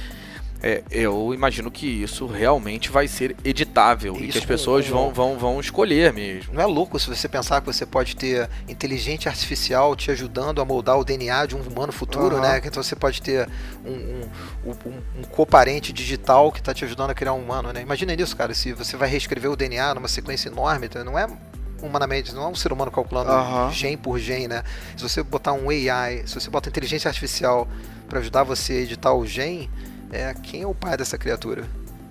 É, 0.63 0.83
eu 0.91 1.33
imagino 1.33 1.71
que 1.71 1.87
isso 1.87 2.27
realmente 2.27 2.91
vai 2.91 3.09
ser 3.09 3.35
editável 3.43 4.15
e 4.17 4.25
Isso 4.25 4.33
que 4.33 4.39
as 4.39 4.45
pessoas 4.45 4.87
com- 4.87 4.93
vão, 4.93 5.13
vão, 5.13 5.39
vão 5.39 5.61
escolher 5.61 6.13
mesmo. 6.13 6.53
Não 6.53 6.61
é 6.63 6.67
louco 6.67 6.99
se 6.99 7.09
você 7.09 7.29
pensar 7.29 7.61
que 7.61 7.67
você 7.67 7.87
pode 7.87 8.15
ter 8.15 8.49
inteligência 8.69 9.31
artificial 9.31 9.97
te 9.97 10.11
ajudando 10.11 10.61
a 10.61 10.65
moldar 10.65 10.99
o 10.99 11.05
DNA 11.05 11.47
de 11.47 11.57
um 11.57 11.61
humano 11.63 11.93
futuro, 11.93 12.37
Aham. 12.37 12.43
né? 12.43 12.61
Então 12.65 12.83
você 12.83 12.95
pode 12.95 13.23
ter 13.23 13.49
um, 13.85 13.91
um, 14.67 14.71
um, 14.71 15.03
um 15.21 15.23
coparente 15.31 15.93
digital 15.95 16.53
que 16.53 16.59
está 16.59 16.75
te 16.75 16.85
ajudando 16.85 17.11
a 17.11 17.15
criar 17.15 17.33
um 17.33 17.43
humano, 17.43 17.73
né? 17.73 17.81
Imagina 17.81 18.13
isso, 18.13 18.37
cara, 18.37 18.53
se 18.53 18.73
você 18.75 18.97
vai 18.99 19.09
reescrever 19.09 19.51
o 19.51 19.57
DNA 19.57 19.95
numa 19.95 20.09
sequência 20.09 20.51
enorme, 20.51 20.87
então 20.87 21.03
não 21.03 21.19
é 21.19 21.27
humanamente, 21.83 22.35
não 22.35 22.43
é 22.45 22.49
um 22.49 22.55
ser 22.55 22.71
humano 22.73 22.91
calculando 22.91 23.31
Aham. 23.31 23.71
gene 23.73 23.97
por 23.97 24.19
gene, 24.19 24.47
né? 24.47 24.63
Se 24.95 25.03
você 25.03 25.23
botar 25.23 25.55
um 25.55 25.71
AI, 25.71 26.25
se 26.27 26.35
você 26.35 26.51
bota 26.51 26.69
inteligência 26.69 27.09
artificial 27.09 27.67
para 28.07 28.19
ajudar 28.19 28.43
você 28.43 28.75
a 28.75 28.77
editar 28.81 29.15
o 29.15 29.27
gene, 29.27 29.71
é, 30.11 30.35
quem 30.35 30.63
é 30.63 30.67
o 30.67 30.75
pai 30.75 30.97
dessa 30.97 31.17
criatura? 31.17 31.65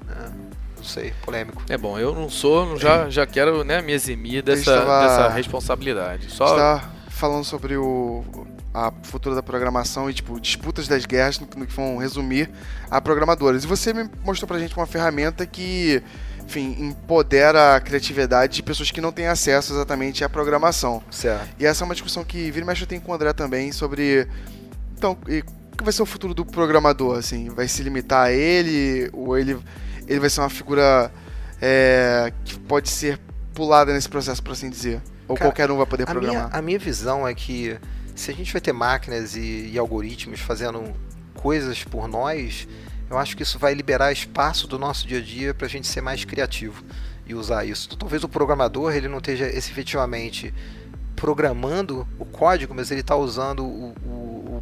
É, 0.10 0.30
não 0.78 0.84
sei, 0.84 1.14
polêmico. 1.24 1.62
É 1.70 1.78
bom, 1.78 2.00
eu 2.00 2.14
não 2.16 2.30
sou, 2.30 2.78
já, 2.78 3.10
já 3.10 3.26
quero 3.26 3.64
né, 3.64 3.82
me 3.82 3.92
eximir 3.94 4.42
dessa, 4.42 4.80
tava- 4.80 5.02
dessa 5.08 5.30
responsabilidade. 5.30 6.32
Só 6.32 6.48
gente 6.48 6.58
tá 6.58 6.90
falando 7.10 7.44
sobre 7.44 7.76
o 7.78 8.24
a 8.74 8.94
futuro 9.02 9.34
da 9.34 9.42
programação 9.42 10.10
e 10.10 10.14
tipo 10.14 10.40
disputas 10.40 10.88
das 10.88 11.06
guerras 11.06 11.40
no, 11.40 11.48
que 11.48 11.74
vão 11.74 11.98
resumir 11.98 12.50
a 12.90 13.02
programadores. 13.02 13.64
E 13.64 13.68
você 13.68 13.92
me 13.94 14.08
mostrou 14.24 14.48
pra 14.48 14.60
gente 14.60 14.78
uma 14.78 14.86
ferramenta 14.86 15.46
que, 15.46 16.04
enfim, 16.46 16.76
empodera 16.80 17.76
a 17.76 17.82
criatividade 17.82 18.54
de 18.54 18.64
pessoas 18.64 18.92
que 18.92 19.02
não 19.02 19.12
têm 19.12 19.28
acesso 19.28 19.74
exatamente 19.74 20.24
à 20.24 20.30
programação. 20.30 21.02
Certo. 21.10 21.50
E 21.60 21.66
essa 21.66 21.84
é 21.84 21.86
uma 21.86 21.96
discussão 21.96 22.24
que 22.24 22.52
vira 22.52 22.64
e 22.64 22.68
mexe 22.68 22.84
eu 22.84 22.88
tenho 22.88 23.02
com 23.02 23.12
o 23.12 23.16
André 23.16 23.34
também 23.34 23.72
sobre 23.72 24.28
então, 24.96 25.18
e 25.28 25.44
que 25.80 25.84
vai 25.84 25.92
ser 25.94 26.02
o 26.04 26.06
futuro 26.06 26.34
do 26.34 26.46
programador 26.46 27.18
assim? 27.18 27.50
Vai 27.50 27.68
se 27.68 27.82
limitar 27.82 28.28
a 28.28 28.32
ele 28.32 29.10
ou 29.12 29.38
ele 29.38 29.58
ele 30.08 30.20
vai 30.20 30.30
ser 30.30 30.42
uma 30.42 30.50
figura 30.50 31.12
é, 31.62 32.32
que 32.46 32.58
pode 32.60 32.90
ser 32.90 33.20
pulada 33.54 33.92
nesse 33.94 34.08
processo, 34.10 34.42
por 34.42 34.52
assim 34.54 34.70
dizer? 34.70 35.02
Ou 35.28 35.36
Cara, 35.36 35.50
qualquer 35.50 35.70
um 35.72 35.78
vai 35.78 35.86
poder 35.86 36.04
A 36.04 36.08
programar? 36.08 36.46
minha, 36.48 36.58
a 36.58 36.62
minha 36.62 36.80
visão 36.80 37.28
é 37.28 37.34
que 37.34 37.78
se 38.16 38.32
a 38.32 38.34
gente 38.34 38.52
vai 38.52 38.62
ter 38.62 38.74
máquinas 38.74 39.36
e, 39.36 39.70
e 39.72 39.78
algoritmos 39.78 40.40
fazendo 40.40 40.84
coisas 41.36 41.84
por 41.84 42.08
nós, 42.08 42.68
eu 43.10 43.18
acho 43.18 43.36
que 43.38 43.44
isso 43.44 43.58
vai 43.60 43.74
liberar 43.74 44.12
espaço 44.12 44.68
do 44.68 44.78
nosso 44.80 45.08
dia 45.08 45.20
a 45.20 45.22
dia 45.22 45.54
para 45.54 45.68
a 45.68 45.70
gente 45.70 45.88
ser 45.88 46.02
mais 46.02 46.26
criativo 46.26 46.84
e 47.28 47.36
usar 47.36 47.64
isso. 47.66 47.96
Talvez 47.98 48.24
o 48.24 48.28
programador 48.30 48.94
ele 48.96 49.08
não 49.08 49.20
esteja 49.20 49.46
efetivamente 49.48 50.52
programando 51.16 52.08
o 52.18 52.26
código, 52.26 52.74
mas 52.74 52.90
ele 52.92 53.02
está 53.02 53.16
usando 53.16 53.64
o- 53.66 53.94
o 54.06 54.19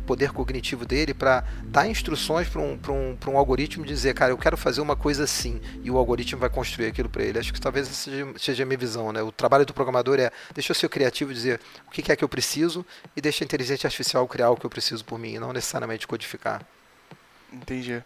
poder 0.07 0.31
cognitivo 0.31 0.85
dele 0.85 1.13
para 1.13 1.43
dar 1.65 1.87
instruções 1.87 2.47
para 2.47 2.61
um, 2.61 2.77
pra 2.77 2.91
um, 2.93 3.15
pra 3.19 3.29
um 3.29 3.37
algoritmo 3.37 3.85
e 3.85 3.87
dizer, 3.87 4.15
cara, 4.15 4.31
eu 4.31 4.37
quero 4.37 4.57
fazer 4.57 4.81
uma 4.81 4.95
coisa 4.95 5.25
assim, 5.25 5.61
e 5.83 5.91
o 5.91 5.97
algoritmo 5.97 6.39
vai 6.39 6.49
construir 6.49 6.87
aquilo 6.87 7.09
para 7.09 7.23
ele. 7.23 7.37
Acho 7.37 7.53
que 7.53 7.61
talvez 7.61 7.85
essa 7.87 8.09
seja, 8.09 8.33
seja 8.37 8.63
a 8.63 8.65
minha 8.65 8.77
visão. 8.77 9.11
Né? 9.11 9.21
O 9.21 9.31
trabalho 9.31 9.65
do 9.65 9.73
programador 9.73 10.19
é 10.19 10.31
deixa 10.55 10.71
eu 10.71 10.75
ser 10.75 10.89
criativo 10.89 11.31
e 11.31 11.33
dizer 11.35 11.59
o 11.87 11.91
que 11.91 12.01
que 12.01 12.11
é 12.11 12.15
que 12.15 12.23
eu 12.23 12.29
preciso 12.29 12.85
e 13.15 13.21
deixa 13.21 13.43
a 13.43 13.45
inteligência 13.45 13.85
artificial 13.85 14.27
criar 14.27 14.49
o 14.49 14.55
que 14.55 14.65
eu 14.65 14.69
preciso 14.69 15.03
por 15.03 15.19
mim, 15.19 15.33
e 15.33 15.39
não 15.39 15.51
necessariamente 15.53 16.07
codificar. 16.07 16.65
Entendi. 17.51 18.01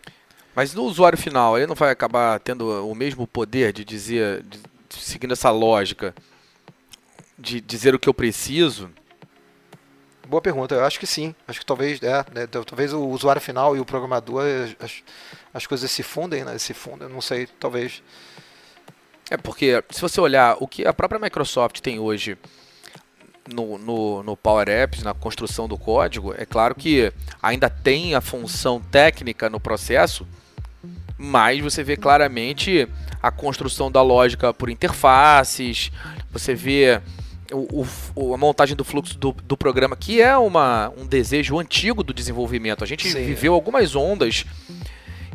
Mas 0.55 0.73
no 0.73 0.83
usuário 0.83 1.17
final, 1.17 1.57
ele 1.57 1.67
não 1.67 1.75
vai 1.75 1.91
acabar 1.91 2.39
tendo 2.39 2.85
o 2.85 2.93
mesmo 2.95 3.25
poder 3.25 3.71
de 3.71 3.85
dizer, 3.85 4.43
de- 4.43 4.59
seguindo 4.89 5.31
essa 5.31 5.49
lógica, 5.49 6.13
de 7.37 7.61
dizer 7.61 7.95
o 7.95 7.99
que 7.99 8.09
eu 8.09 8.13
preciso? 8.13 8.89
Boa 10.27 10.41
pergunta, 10.41 10.75
eu 10.75 10.85
acho 10.85 10.99
que 10.99 11.07
sim. 11.07 11.35
Acho 11.47 11.59
que 11.59 11.65
talvez, 11.65 12.01
é, 12.01 12.25
né, 12.33 12.47
talvez 12.47 12.93
o 12.93 13.07
usuário 13.07 13.41
final 13.41 13.75
e 13.75 13.79
o 13.79 13.85
programador, 13.85 14.43
as, 14.79 15.03
as 15.53 15.67
coisas 15.67 15.89
se 15.91 16.03
fundem, 16.03 16.43
né? 16.45 16.57
Se 16.57 16.73
fundem, 16.73 17.09
não 17.09 17.21
sei, 17.21 17.47
talvez. 17.59 18.01
É 19.29 19.37
porque, 19.37 19.83
se 19.89 20.01
você 20.01 20.19
olhar 20.19 20.57
o 20.59 20.67
que 20.67 20.85
a 20.85 20.93
própria 20.93 21.19
Microsoft 21.19 21.79
tem 21.79 21.99
hoje 21.99 22.37
no, 23.51 23.77
no, 23.77 24.23
no 24.23 24.37
Power 24.37 24.69
Apps, 24.69 25.03
na 25.03 25.13
construção 25.13 25.67
do 25.67 25.77
código, 25.77 26.33
é 26.37 26.45
claro 26.45 26.75
que 26.75 27.11
ainda 27.41 27.69
tem 27.69 28.13
a 28.13 28.21
função 28.21 28.79
técnica 28.79 29.49
no 29.49 29.59
processo, 29.59 30.27
mas 31.17 31.61
você 31.61 31.83
vê 31.83 31.95
claramente 31.95 32.87
a 33.21 33.31
construção 33.31 33.91
da 33.91 34.01
lógica 34.01 34.53
por 34.53 34.69
interfaces, 34.69 35.91
você 36.31 36.55
vê 36.55 37.01
o, 37.51 37.85
o, 38.15 38.33
a 38.33 38.37
montagem 38.37 38.75
do 38.75 38.83
fluxo 38.83 39.17
do, 39.17 39.31
do 39.43 39.57
programa, 39.57 39.95
que 39.95 40.21
é 40.21 40.37
uma, 40.37 40.91
um 40.97 41.05
desejo 41.05 41.59
antigo 41.59 42.03
do 42.03 42.13
desenvolvimento. 42.13 42.83
A 42.83 42.87
gente 42.87 43.09
Sim. 43.09 43.25
viveu 43.25 43.53
algumas 43.53 43.95
ondas 43.95 44.45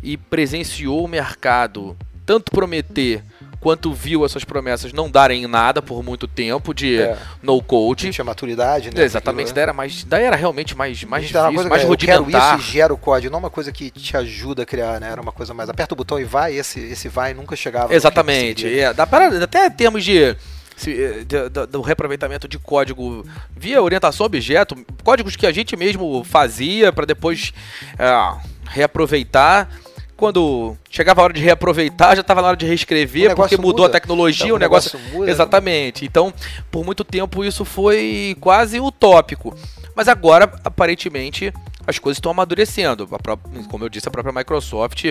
e 0.02 0.16
presenciou 0.16 1.04
o 1.04 1.08
mercado 1.08 1.96
tanto 2.24 2.50
prometer 2.50 3.22
quanto 3.60 3.92
viu 3.92 4.24
essas 4.24 4.44
promessas 4.44 4.92
não 4.92 5.10
darem 5.10 5.44
em 5.44 5.46
nada 5.46 5.80
por 5.80 6.02
muito 6.02 6.28
tempo 6.28 6.74
de 6.74 6.98
É. 6.98 7.16
no 7.42 7.60
code. 7.62 8.10
Tinha 8.10 8.24
maturidade, 8.24 8.94
né? 8.94 9.02
Exatamente, 9.02 9.52
daí 9.52 9.62
era 9.62 9.72
mais, 9.72 10.04
daí 10.04 10.24
era 10.24 10.36
realmente 10.36 10.76
mais, 10.76 11.02
mais 11.04 11.24
uma 11.24 11.40
difícil, 11.40 11.54
coisa 11.54 11.68
mais 11.70 11.84
que 11.84 11.90
eu 11.90 11.96
quero 11.96 12.22
rudimentar. 12.24 12.58
isso 12.58 12.68
e 12.68 12.72
gera 12.72 12.92
o 12.94 12.98
código, 12.98 13.32
não 13.32 13.38
uma 13.38 13.50
coisa 13.50 13.72
que 13.72 13.90
te 13.90 14.16
ajuda 14.16 14.62
a 14.62 14.66
criar, 14.66 15.00
né? 15.00 15.10
Era 15.10 15.20
uma 15.20 15.32
coisa 15.32 15.54
mais 15.54 15.68
aperta 15.68 15.94
o 15.94 15.96
botão 15.96 16.20
e 16.20 16.24
vai, 16.24 16.54
esse, 16.54 16.80
esse 16.80 17.08
vai 17.08 17.32
nunca 17.34 17.56
chegava. 17.56 17.94
Exatamente. 17.94 18.66
É, 18.78 18.92
dá 18.92 19.06
para 19.06 19.42
até 19.42 19.68
termos 19.70 20.04
de, 20.04 20.36
se, 20.76 20.92
eh, 21.02 21.24
de- 21.24 21.48
do, 21.48 21.66
do 21.66 21.80
reaproveitamento 21.80 22.46
de 22.46 22.58
código 22.58 23.24
via 23.56 23.82
orientação 23.82 24.24
a 24.24 24.26
objeto, 24.26 24.76
códigos 25.02 25.34
que 25.36 25.46
a 25.46 25.52
gente 25.52 25.76
mesmo 25.76 26.22
fazia 26.24 26.92
para 26.92 27.06
depois 27.06 27.52
é, 27.98 28.36
reaproveitar. 28.68 29.68
Quando 30.16 30.74
chegava 30.88 31.20
a 31.20 31.24
hora 31.24 31.32
de 31.34 31.42
reaproveitar, 31.42 32.14
já 32.14 32.22
estava 32.22 32.40
na 32.40 32.48
hora 32.48 32.56
de 32.56 32.64
reescrever, 32.64 33.28
negócio 33.28 33.50
porque 33.50 33.56
mudou 33.56 33.84
muda. 33.84 33.96
a 33.98 34.00
tecnologia, 34.00 34.46
Então, 34.46 34.56
o 34.56 34.58
negócio. 34.58 34.98
muda. 35.12 35.30
Exatamente. 35.30 36.06
Então, 36.06 36.32
por 36.70 36.84
muito 36.86 37.04
tempo 37.04 37.44
isso 37.44 37.66
foi 37.66 38.34
quase 38.40 38.80
utópico. 38.80 39.54
Mas 39.94 40.08
agora, 40.08 40.50
aparentemente, 40.64 41.52
as 41.86 41.98
coisas 41.98 42.16
estão 42.18 42.30
amadurecendo. 42.30 43.08
A 43.12 43.18
pró- 43.18 43.38
como 43.70 43.84
eu 43.84 43.88
disse, 43.88 44.08
a 44.08 44.10
própria 44.10 44.32
Microsoft 44.32 45.04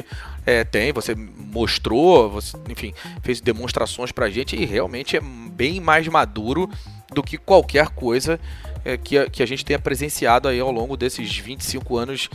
é, 0.46 0.64
tem, 0.64 0.92
você 0.92 1.16
mostrou, 1.16 2.30
você, 2.30 2.58
enfim, 2.70 2.94
fez 3.22 3.40
demonstrações 3.42 4.12
pra 4.12 4.30
gente 4.30 4.56
e 4.56 4.66
realmente 4.66 5.16
é 5.16 5.22
bem 5.22 5.80
mais 5.80 6.08
maduro 6.08 6.70
do 7.14 7.24
que 7.24 7.38
qualquer 7.38 7.90
coisa 7.90 8.40
é, 8.84 8.98
que, 8.98 9.18
a, 9.18 9.30
que 9.30 9.42
a 9.42 9.46
gente 9.46 9.64
tenha 9.64 9.80
presenciado 9.80 10.48
aí 10.48 10.60
ao 10.60 10.72
longo 10.72 10.98
desses 10.98 11.36
25 11.38 11.98
anos 11.98 12.30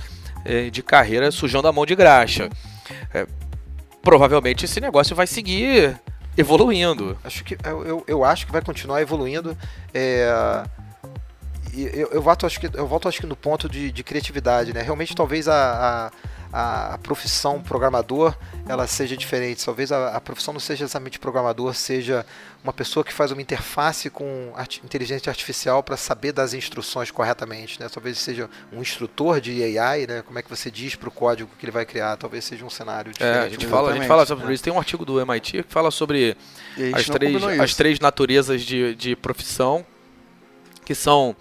é, 0.44 0.70
de 0.70 0.82
carreira 0.82 1.30
sujando 1.30 1.68
a 1.68 1.72
mão 1.72 1.84
de 1.84 1.94
graxa. 1.94 2.48
É, 3.12 3.26
provavelmente 4.02 4.64
esse 4.64 4.80
negócio 4.80 5.14
vai 5.14 5.26
seguir 5.26 6.00
evoluindo. 6.36 7.16
Acho 7.22 7.44
que, 7.44 7.56
eu, 7.64 8.04
eu, 8.06 8.24
acho 8.24 8.46
que 8.46 8.52
vai 8.52 8.62
continuar 8.62 9.02
evoluindo. 9.02 9.56
É, 9.92 10.64
eu, 11.76 12.08
eu, 12.12 12.22
volto, 12.22 12.46
acho 12.46 12.58
que, 12.60 12.68
eu 12.72 12.86
volto 12.86 13.08
acho 13.08 13.20
que 13.20 13.26
no 13.26 13.36
ponto 13.36 13.68
de, 13.68 13.90
de 13.92 14.02
criatividade, 14.02 14.72
né? 14.72 14.82
Realmente 14.82 15.14
talvez 15.14 15.46
a, 15.48 16.10
a, 16.52 16.94
a 16.94 16.98
profissão 16.98 17.60
programador 17.60 18.34
ela 18.68 18.86
seja 18.86 19.16
diferente. 19.16 19.64
Talvez 19.64 19.92
a, 19.92 20.16
a 20.16 20.20
profissão 20.20 20.52
não 20.52 20.60
seja 20.60 20.84
exatamente 20.84 21.18
programador, 21.18 21.74
seja 21.74 22.24
uma 22.64 22.72
pessoa 22.72 23.04
que 23.04 23.12
faz 23.12 23.30
uma 23.30 23.40
interface 23.40 24.10
com 24.10 24.52
arti- 24.56 24.80
inteligência 24.84 25.30
artificial 25.30 25.82
para 25.82 25.96
saber 25.96 26.32
das 26.32 26.52
instruções 26.54 27.10
corretamente, 27.10 27.78
né? 27.80 27.88
Talvez 27.92 28.18
seja 28.18 28.50
um 28.72 28.80
instrutor 28.80 29.40
de 29.40 29.62
AI, 29.78 30.06
né? 30.06 30.22
Como 30.22 30.38
é 30.38 30.42
que 30.42 30.50
você 30.50 30.70
diz 30.70 30.94
para 30.96 31.08
o 31.08 31.12
código 31.12 31.50
que 31.58 31.64
ele 31.64 31.72
vai 31.72 31.86
criar? 31.86 32.16
Talvez 32.16 32.44
seja 32.44 32.64
um 32.64 32.70
cenário 32.70 33.10
É, 33.10 33.12
diferente. 33.12 33.46
a 33.46 33.48
gente 33.50 33.66
fala, 33.66 33.90
a 33.90 33.94
gente 33.94 34.06
fala 34.08 34.26
sobre 34.26 34.46
né? 34.46 34.54
isso. 34.54 34.64
Tem 34.64 34.72
um 34.72 34.78
artigo 34.78 35.04
do 35.04 35.20
MIT 35.20 35.62
que 35.62 35.72
fala 35.72 35.90
sobre 35.90 36.36
as 36.94 37.06
três, 37.06 37.42
as 37.60 37.74
três 37.74 38.00
naturezas 38.00 38.62
de, 38.62 38.94
de 38.96 39.14
profissão, 39.14 39.86
que 40.84 40.94
são 40.94 41.34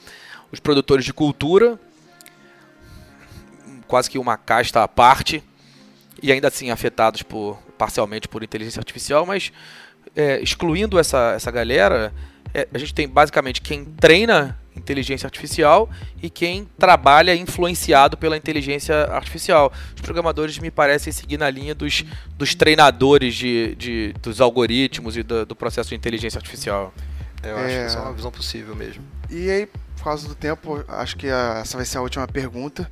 os 0.52 0.60
produtores 0.60 1.06
de 1.06 1.14
cultura, 1.14 1.80
quase 3.88 4.10
que 4.10 4.18
uma 4.20 4.38
casta 4.38 4.84
à 4.84 4.88
parte, 4.88 5.44
e 6.22 6.32
ainda 6.32 6.48
assim 6.48 6.70
afetados 6.70 7.24
por, 7.24 7.58
parcialmente 7.78 8.28
por 8.28 8.44
inteligência 8.44 8.80
artificial, 8.80 9.26
mas 9.26 9.52
é, 10.16 10.40
excluindo 10.42 11.00
essa, 11.00 11.34
essa 11.36 11.50
galera, 11.50 12.14
é, 12.54 12.68
a 12.74 12.78
gente 12.78 12.94
tem 12.94 13.08
basicamente 13.08 13.62
quem 13.62 13.86
treina 13.86 14.60
inteligência 14.76 15.28
artificial 15.28 15.90
e 16.22 16.30
quem 16.30 16.68
trabalha 16.78 17.36
influenciado 17.36 18.16
pela 18.18 18.38
inteligência 18.38 18.96
artificial. 19.06 19.74
Os 19.96 20.02
programadores 20.02 20.58
me 20.58 20.72
parecem 20.72 21.12
seguir 21.12 21.38
na 21.38 21.50
linha 21.50 21.76
dos, 21.76 22.06
dos 22.38 22.56
treinadores 22.56 23.36
de, 23.36 23.76
de- 23.76 24.14
dos 24.22 24.40
algoritmos 24.40 25.18
e 25.18 25.24
do, 25.24 25.46
do 25.46 25.56
processo 25.56 25.90
de 25.90 25.96
inteligência 25.96 26.38
artificial. 26.38 26.94
Eu 27.44 27.58
acho 27.58 27.68
que 27.68 27.74
É. 27.74 27.86
essa 27.86 27.98
é 27.98 28.02
uma 28.02 28.14
visão 28.14 28.32
possível 28.32 28.74
mesmo. 28.76 29.04
E 29.30 29.50
aí, 29.50 29.68
por 29.96 30.04
causa 30.04 30.28
do 30.28 30.34
tempo, 30.34 30.84
acho 30.88 31.18
que 31.18 31.28
essa 31.28 31.78
vai 31.78 31.86
ser 31.86 31.98
a 31.98 32.02
última 32.02 32.28
pergunta. 32.28 32.90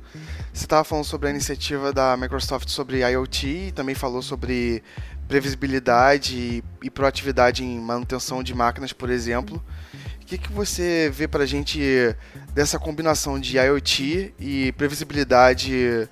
Você 0.52 0.64
estava 0.64 0.84
falando 0.84 1.04
sobre 1.04 1.28
a 1.28 1.30
iniciativa 1.30 1.92
da 1.92 2.16
Microsoft 2.16 2.68
sobre 2.68 2.98
IoT 2.98 3.46
e 3.46 3.72
também 3.72 3.94
falou 3.94 4.22
sobre 4.22 4.82
previsibilidade 5.26 6.36
e, 6.36 6.64
e 6.82 6.90
proatividade 6.90 7.64
em 7.64 7.80
manutenção 7.80 8.42
de 8.42 8.54
máquinas, 8.54 8.92
por 8.92 9.10
exemplo. 9.10 9.62
O 10.22 10.26
que, 10.26 10.38
que 10.38 10.52
você 10.52 11.10
vê 11.12 11.26
para 11.26 11.44
a 11.44 11.46
gente 11.46 11.80
dessa 12.52 12.78
combinação 12.78 13.40
de 13.40 13.56
IoT 13.56 14.34
e 14.38 14.72
previsibilidade, 14.72 16.08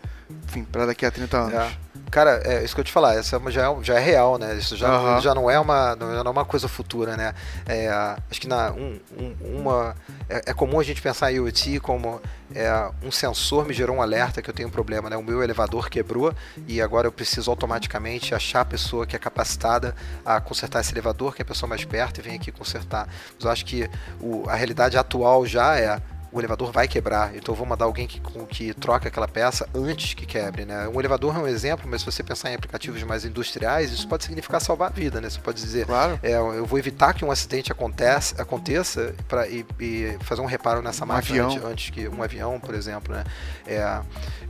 enfim, 0.47 0.65
para 0.65 0.87
daqui 0.87 1.05
a 1.05 1.11
30 1.11 1.37
anos? 1.39 1.55
É. 1.55 1.86
Cara, 2.11 2.41
é 2.45 2.65
isso 2.65 2.75
que 2.75 2.81
eu 2.81 2.85
te 2.85 2.93
falar, 2.93 3.15
essa 3.17 3.37
é 3.37 3.51
já 3.51 3.71
é, 3.71 3.77
já 3.83 3.95
é 3.95 3.99
real, 3.99 4.39
né? 4.39 4.55
Isso 4.55 4.77
já, 4.77 4.89
Aham. 4.89 5.21
já 5.21 5.35
não 5.35 5.51
é 5.51 5.59
uma 5.59 5.97
não 5.97 6.13
é 6.17 6.31
uma 6.31 6.45
coisa 6.45 6.69
futura, 6.69 7.17
né? 7.17 7.35
É, 7.67 7.89
acho 8.31 8.41
que 8.41 8.47
na 8.49 8.71
um, 8.73 8.99
um- 9.19 9.61
uma 9.61 9.95
é, 10.29 10.43
é 10.51 10.55
comum 10.55 10.79
a 10.79 10.85
gente 10.85 11.03
pensar 11.03 11.33
em 11.33 11.37
IoT 11.37 11.81
como 11.81 12.21
é, 12.55 12.71
um 13.03 13.11
sensor 13.11 13.67
me 13.67 13.75
gerou 13.75 13.97
um 13.97 14.03
alerta 14.03 14.41
que 14.41 14.49
eu 14.49 14.55
tenho 14.55 14.69
um 14.69 14.73
problema, 14.73 15.11
né? 15.11 15.17
O 15.17 15.23
meu 15.23 15.43
elevador 15.43 15.91
quebrou 15.91 16.33
e 16.69 16.81
agora 16.81 17.07
eu 17.09 17.13
preciso 17.13 17.51
automaticamente 17.51 18.35
achar 18.35 18.61
a 18.61 18.65
pessoa 18.65 19.05
que 19.05 19.17
é 19.17 19.19
capacitada 19.19 19.95
a 20.25 20.41
consertar 20.41 20.81
esse 20.81 20.93
elevador, 20.93 21.35
que 21.35 21.43
é 21.43 21.45
a 21.45 21.47
pessoa 21.47 21.69
mais 21.69 21.85
perto 21.85 22.19
e 22.19 22.23
vem 22.23 22.37
aqui 22.37 22.53
consertar. 22.53 23.09
Mas 23.35 23.45
eu 23.45 23.51
acho 23.51 23.65
que 23.65 23.91
o- 24.21 24.45
a 24.49 24.55
realidade 24.55 24.97
atual 24.97 25.45
já 25.45 25.77
é 25.77 26.01
o 26.37 26.41
elevador 26.41 26.71
vai 26.71 26.87
quebrar, 26.87 27.35
então 27.35 27.53
eu 27.55 27.57
vou 27.57 27.67
mandar 27.67 27.87
alguém 27.87 28.07
que, 28.07 28.21
com- 28.21 28.45
que 28.45 28.75
troque 28.75 29.09
aquela 29.09 29.27
peça 29.27 29.67
antes 29.75 30.13
que 30.15 30.27
quebre, 30.27 30.65
né? 30.67 30.87
Um 30.89 31.01
elevador 31.01 31.35
é 31.35 31.39
um 31.39 31.47
exemplo, 31.47 31.87
mas 31.91 32.03
se 32.03 32.07
você 32.07 32.23
pensar 32.23 32.51
em 32.51 32.55
aplicativos 32.55 33.03
mais 33.05 33.25
industriais, 33.25 33.91
isso 33.91 34.07
pode 34.07 34.25
significar 34.25 34.61
salvar 34.61 34.89
a 34.91 34.93
vida, 34.93 35.21
né? 35.21 35.31
Você 35.31 35.41
pode 35.41 35.61
dizer, 35.63 35.87
Claro. 35.87 36.21
é, 36.23 36.35
eu 36.35 36.67
vou 36.67 36.79
evitar 36.79 37.15
que 37.15 37.25
um 37.25 37.31
acidente 37.31 37.73
acontece, 37.73 38.35
aconteça 38.39 39.15
pra, 39.27 39.49
e, 39.49 39.65
e 39.81 40.17
fazer 40.21 40.43
um 40.43 40.47
reparo 40.47 40.83
nessa 40.83 41.05
Um 41.05 41.09
máquina 41.09 41.45
antes, 41.45 41.65
antes 41.65 41.91
que 41.91 42.07
um 42.09 42.23
avião, 42.23 42.61
por 42.61 42.75
exemplo, 42.75 43.15
né? 43.15 43.25
É, 43.67 44.01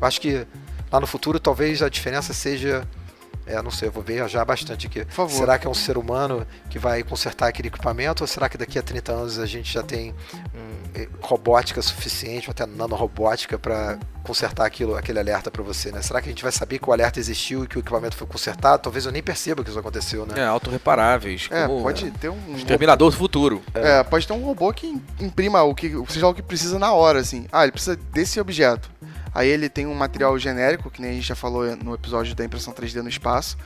eu 0.01 0.07
acho 0.07 0.21
que 0.21 0.45
lá 0.91 0.99
no 1.01 1.07
futuro 1.07 1.39
talvez 1.39 1.83
a 1.83 1.89
diferença 1.89 2.33
seja 2.35 2.87
é, 3.49 3.63
não 3.63 3.71
sei, 3.71 3.87
eu 3.87 3.93
vou 3.93 4.03
viajar 4.03 4.45
bastante 4.45 4.89
aqui. 4.89 5.07
Será 5.29 5.57
que 5.57 5.69
é 5.69 5.71
um 5.71 5.75
ser 5.75 5.97
humano 5.97 6.45
que 6.69 6.81
vai 6.81 7.05
consertar 7.05 7.47
aquele 7.47 7.69
equipamento 7.69 8.25
ou 8.25 8.27
será 8.27 8.49
que 8.49 8.59
daqui 8.59 8.77
a 8.77 8.83
30 8.83 9.13
anos 9.13 9.39
a 9.39 9.47
gente 9.47 9.73
já 9.73 9.85
tem 9.85 10.13
robótica 11.21 11.81
suficiente, 11.83 12.49
ou 12.49 12.53
até 12.53 12.67
nanorobótica 12.67 13.59
para 13.59 13.99
consertar 14.23 14.67
aquilo, 14.67 14.97
aquele 14.97 15.21
alerta 15.21 15.51
para 15.51 15.63
você, 15.63 15.93
né? 15.93 16.03
Será 16.03 16.21
que 16.21 16.29
a 16.29 16.33
gente 16.33 16.43
vai 16.43 16.51
saber 16.51 16.79
que 16.79 16.91
o 16.91 16.93
alerta 16.93 17.21
existiu 17.21 17.65
e 17.65 17.67
que 17.69 17.79
o 17.79 17.81
equipamento 17.81 18.17
foi 18.17 18.27
consertado? 18.27 18.83
Talvez 18.83 19.07
eu 19.07 19.13
nem 19.13 19.23
perceba 19.23 19.63
que 19.63 19.71
isso 19.71 19.79
aconteceu, 19.79 20.27
né? 20.27 20.35
É, 20.37 20.47
autorreparáveis. 20.47 21.49
É, 21.51 21.67
como 21.67 21.83
pode 21.83 22.11
ter 22.13 22.29
um. 22.29 22.57
Exterminador 22.57 23.11
do 23.11 23.17
futuro. 23.17 23.63
É, 23.73 24.03
pode 24.03 24.27
ter 24.27 24.33
um 24.33 24.45
robô 24.45 24.73
que 24.73 25.01
imprima 25.21 25.63
o 25.63 25.75
que, 25.75 25.93
seja 26.09 26.27
o 26.27 26.35
que 26.35 26.43
precisa 26.43 26.79
na 26.79 26.93
hora, 26.93 27.21
assim. 27.21 27.47
Ah, 27.53 27.63
ele 27.63 27.73
precisa 27.73 27.97
desse 28.13 28.41
objeto. 28.41 28.91
Aí 29.37 29.51
ele 29.51 29.69
tem 29.69 29.87
um 29.87 29.93
material 29.93 30.39
genérico, 30.39 30.91
que 30.91 31.03
nem 31.03 31.11
a 31.11 31.15
gente 31.15 31.27
já 31.27 31.35
falou 31.35 31.77
no 31.77 31.93
episódio 31.93 32.35
da 32.35 32.43
impressão 32.43 32.73
3D 32.73 33.03
no 33.03 33.09
espaço. 33.11 33.59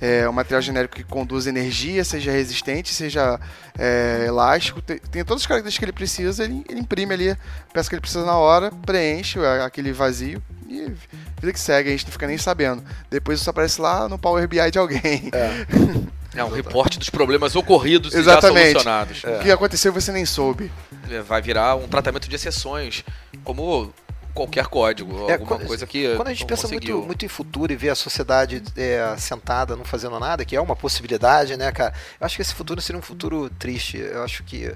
É 0.00 0.26
um 0.26 0.32
material 0.32 0.62
genérico 0.62 0.96
que 0.96 1.04
conduz 1.04 1.46
energia, 1.46 2.02
seja 2.02 2.32
resistente, 2.32 2.94
seja 2.94 3.38
é, 3.78 4.24
elástico. 4.26 4.80
Tem, 4.80 4.98
tem 4.98 5.22
todas 5.22 5.42
as 5.42 5.46
características 5.46 5.78
que 5.78 5.84
ele 5.84 5.92
precisa, 5.92 6.42
ele, 6.42 6.64
ele 6.66 6.80
imprime 6.80 7.12
ali 7.12 7.30
a 7.32 7.36
peça 7.70 7.90
que 7.90 7.96
ele 7.96 8.00
precisa 8.00 8.24
na 8.24 8.34
hora, 8.38 8.70
preenche 8.70 9.38
aquele 9.62 9.92
vazio 9.92 10.42
e 10.66 10.90
vida 11.38 11.52
que 11.52 11.60
segue, 11.60 11.90
a 11.90 11.92
gente 11.92 12.06
não 12.06 12.12
fica 12.12 12.26
nem 12.26 12.38
sabendo. 12.38 12.82
Depois 13.10 13.40
isso 13.40 13.50
aparece 13.50 13.78
lá 13.78 14.08
no 14.08 14.18
Power 14.18 14.48
BI 14.48 14.70
de 14.70 14.78
alguém. 14.78 15.30
É 16.32 16.44
um 16.44 16.48
reporte 16.48 16.96
dos 16.96 17.10
problemas 17.10 17.56
ocorridos 17.56 18.14
e 18.14 18.22
já 18.22 18.38
Exatamente. 18.38 18.70
solucionados. 18.70 19.24
O 19.24 19.42
que 19.42 19.50
aconteceu 19.50 19.92
você 19.92 20.12
nem 20.12 20.24
soube. 20.24 20.70
É, 21.10 21.20
Vai 21.22 21.42
virar 21.42 21.74
um 21.74 21.88
tratamento 21.88 22.28
de 22.28 22.36
exceções, 22.36 23.04
como 23.42 23.92
qualquer 24.34 24.66
código, 24.66 25.28
É, 25.28 25.32
alguma 25.34 25.56
quando- 25.56 25.66
coisa 25.66 25.86
que 25.86 26.14
Quando 26.16 26.28
a 26.28 26.32
gente 26.32 26.46
pensa 26.46 26.62
conseguiu. 26.62 26.94
muito, 26.96 27.06
muito 27.06 27.24
em 27.24 27.28
futuro 27.28 27.72
e 27.72 27.76
vê 27.76 27.88
a 27.90 27.94
sociedade 27.94 28.62
é, 28.76 29.14
sentada, 29.18 29.76
não 29.76 29.84
fazendo 29.84 30.18
nada, 30.20 30.44
que 30.44 30.56
é 30.56 30.60
uma 30.60 30.76
possibilidade, 30.76 31.56
né, 31.56 31.70
cara? 31.72 31.92
Eu 32.20 32.26
acho 32.26 32.36
que 32.36 32.42
esse 32.42 32.54
futuro 32.54 32.80
seria 32.80 32.98
um 32.98 33.02
futuro 33.02 33.50
triste. 33.58 33.98
Eu 33.98 34.22
acho 34.24 34.42
que, 34.44 34.72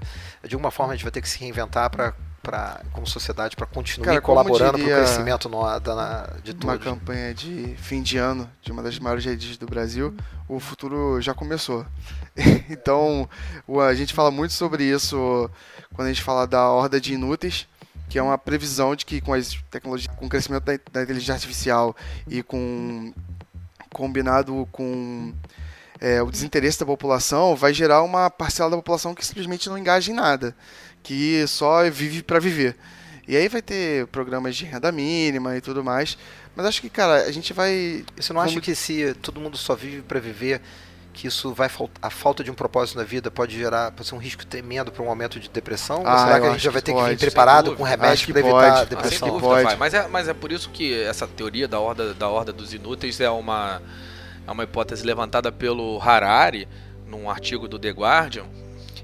de 0.47 0.55
alguma 0.55 0.71
forma, 0.71 0.93
a 0.93 0.95
gente 0.95 1.03
vai 1.05 1.11
ter 1.11 1.21
que 1.21 1.29
se 1.29 1.39
reinventar 1.39 1.89
para 1.89 2.13
pra, 2.43 2.81
como 2.91 3.07
sociedade 3.07 3.55
para 3.55 3.65
continuar 3.65 4.05
Cara, 4.05 4.21
colaborando 4.21 4.77
para 4.77 4.81
o 4.83 4.85
crescimento 4.85 5.49
no, 5.49 5.79
da, 5.79 5.95
na- 5.95 6.29
de 6.43 6.51
uma 6.51 6.73
todos. 6.77 6.83
campanha 6.83 7.33
de 7.33 7.73
fim 7.79 8.03
de 8.03 8.19
ano 8.19 8.47
de 8.61 8.71
uma 8.71 8.83
das 8.83 8.99
maiores 8.99 9.25
redes 9.25 9.57
do 9.57 9.65
Brasil, 9.65 10.15
o 10.47 10.59
futuro 10.59 11.19
já 11.19 11.33
começou. 11.33 11.83
então, 12.69 13.27
o- 13.67 13.79
a 13.81 13.95
gente 13.95 14.13
fala 14.13 14.29
muito 14.29 14.53
sobre 14.53 14.83
isso 14.83 15.49
quando 15.95 16.07
a 16.07 16.11
gente 16.13 16.21
fala 16.21 16.45
da 16.45 16.69
horda 16.69 17.01
de 17.01 17.13
inúteis, 17.15 17.67
que 18.09 18.17
é 18.19 18.21
uma 18.23 18.37
previsão 18.37 18.95
de 18.95 19.05
que 19.05 19.19
com 19.21 19.33
as 19.33 19.53
tecnologias, 19.71 20.13
com 20.15 20.25
o 20.25 20.29
crescimento 20.29 20.63
da, 20.63 20.79
da 20.91 21.03
inteligência 21.03 21.33
artificial 21.33 21.95
e 22.27 22.41
com 22.43 23.13
combinado 23.89 24.67
com 24.71 25.33
é, 25.99 26.21
o 26.21 26.29
desinteresse 26.29 26.79
da 26.79 26.85
população, 26.85 27.55
vai 27.55 27.73
gerar 27.73 28.03
uma 28.03 28.29
parcela 28.29 28.69
da 28.69 28.75
população 28.75 29.15
que 29.15 29.25
simplesmente 29.25 29.69
não 29.69 29.77
engaja 29.77 30.11
em 30.11 30.15
nada, 30.15 30.55
que 31.01 31.45
só 31.47 31.89
vive 31.89 32.21
para 32.21 32.39
viver. 32.39 32.75
E 33.27 33.35
aí 33.35 33.47
vai 33.47 33.61
ter 33.61 34.05
programas 34.07 34.55
de 34.55 34.65
renda 34.65 34.91
mínima 34.91 35.57
e 35.57 35.61
tudo 35.61 35.83
mais. 35.83 36.17
Mas 36.55 36.65
acho 36.67 36.81
que, 36.81 36.89
cara, 36.89 37.23
a 37.23 37.31
gente 37.31 37.53
vai. 37.53 38.05
Você 38.15 38.31
não 38.31 38.39
acha 38.39 38.51
Vamos- 38.51 38.65
que 38.65 38.75
se 38.75 39.13
todo 39.15 39.39
mundo 39.41 39.57
só 39.57 39.73
vive 39.75 40.01
para 40.01 40.19
viver, 40.19 40.61
que 41.15 41.27
isso 41.27 41.53
vai 41.53 41.69
a 42.01 42.09
falta 42.09 42.43
de 42.43 42.51
um 42.51 42.53
propósito 42.53 42.97
na 42.97 43.03
vida 43.03 43.31
pode 43.31 43.57
gerar 43.57 43.91
pode 43.91 44.07
ser 44.07 44.15
um 44.15 44.19
risco 44.19 44.45
tremendo 44.45 44.91
para 44.91 45.01
um 45.01 45.09
aumento 45.09 45.39
de 45.39 45.49
depressão? 45.49 46.01
Ou 46.01 46.07
Ah, 46.07 46.17
será 46.25 46.39
que 46.39 46.45
a 46.47 46.51
gente 46.51 46.63
já 46.63 46.71
vai 46.71 46.81
ter 46.81 46.93
que 46.93 47.01
vir 47.03 47.17
preparado 47.17 47.75
com 47.75 47.83
remédio 47.83 48.27
para 48.31 48.39
evitar 48.41 48.57
a 48.59 48.73
Ah, 48.73 48.77
sem 48.77 48.87
depressão? 48.89 49.27
dúvida 49.29 49.47
pode. 49.47 49.63
vai. 49.63 49.75
Mas 49.77 49.93
é, 49.93 50.07
mas 50.07 50.27
é 50.27 50.33
por 50.33 50.51
isso 50.51 50.69
que 50.69 50.93
essa 51.03 51.25
teoria 51.27 51.67
da 51.67 51.79
horda, 51.79 52.13
da 52.13 52.27
horda 52.29 52.51
dos 52.53 52.73
inúteis 52.73 53.19
é 53.19 53.29
uma, 53.29 53.81
é 54.47 54.51
uma 54.51 54.63
hipótese 54.63 55.05
levantada 55.05 55.51
pelo 55.51 55.99
Harari 56.01 56.67
num 57.07 57.29
artigo 57.29 57.67
do 57.67 57.79
The 57.79 57.89
Guardian. 57.91 58.45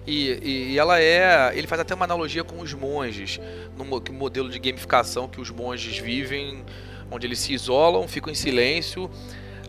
E, 0.06 0.32
e- 0.44 0.72
e 0.74 0.80
ela 0.80 1.00
é. 1.00 1.52
Ele 1.56 1.68
faz 1.68 1.80
até 1.80 1.94
uma 1.94 2.06
analogia 2.06 2.44
com 2.44 2.60
os 2.60 2.74
monges, 2.74 3.40
no 3.78 3.86
modelo 3.86 4.50
de 4.50 4.58
gamificação 4.60 5.28
que 5.28 5.40
os 5.40 5.50
monges 5.52 5.98
vivem, 5.98 6.66
onde 7.12 7.28
eles 7.28 7.40
se 7.40 7.54
isolam, 7.54 8.08
ficam 8.08 8.32
em 8.32 8.36
silêncio, 8.36 9.10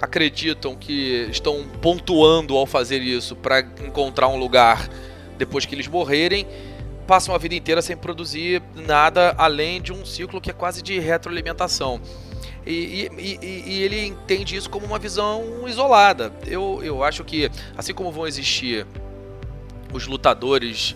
acreditam 0.03 0.75
que 0.75 1.29
estão 1.31 1.65
pontuando 1.81 2.57
ao 2.57 2.67
fazer 2.67 2.99
isso 3.01 3.37
para 3.37 3.61
encontrar 3.61 4.27
um 4.27 4.37
lugar 4.37 4.89
depois 5.39 5.65
que 5.65 5.75
eles 5.77 5.87
morrerem 5.87 6.45
passam 7.07 7.35
a 7.35 7.39
vida 7.39 7.55
inteira 7.55 7.81
sem 7.81 7.97
produzir 7.97 8.61
nada 8.75 9.33
além 9.39 9.81
de 9.81 9.93
um 9.93 10.05
ciclo 10.05 10.41
que 10.41 10.51
é 10.51 10.53
quase 10.53 10.83
de 10.83 10.99
retroalimentação. 10.99 12.01
E, 12.67 13.11
e- 13.19 13.39
e- 13.43 13.65
e 13.67 13.83
ele 13.83 14.05
entende 14.07 14.57
isso 14.57 14.71
como 14.71 14.87
uma 14.87 14.99
visão 14.99 15.67
isolada. 15.67 16.33
Eu, 16.47 16.81
eu 16.83 17.03
acho 17.03 17.25
que, 17.25 17.51
assim 17.77 17.93
como 17.93 18.11
vão 18.13 18.27
existir 18.27 18.87
os 19.93 20.07
lutadores 20.07 20.95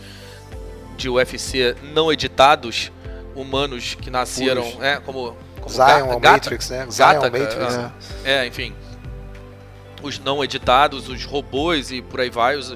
de 0.97 1.09
UFC 1.09 1.77
não 1.93 2.13
editados, 2.13 2.91
humanos 3.35 3.95
que 4.01 4.11
nasceram, 4.11 4.65
é, 4.81 4.97
como, 4.97 5.37
como 5.61 5.75
Zion 5.75 6.19
Gata- 6.21 6.31
Matrix, 6.31 6.71
né? 6.71 6.87
Zion 6.91 7.07
Gata, 7.07 7.31
Matrix. 7.31 7.55
é, 7.75 7.79
né? 7.79 7.93
é, 8.25 8.47
enfim. 8.47 8.73
Os 10.03 10.19
não 10.19 10.43
editados, 10.45 11.09
os 11.09 11.25
robôs 11.25 11.91
e 11.91 12.03
por 12.03 12.21
aí 12.21 12.31
vai, 12.31 12.57
os, 12.57 12.75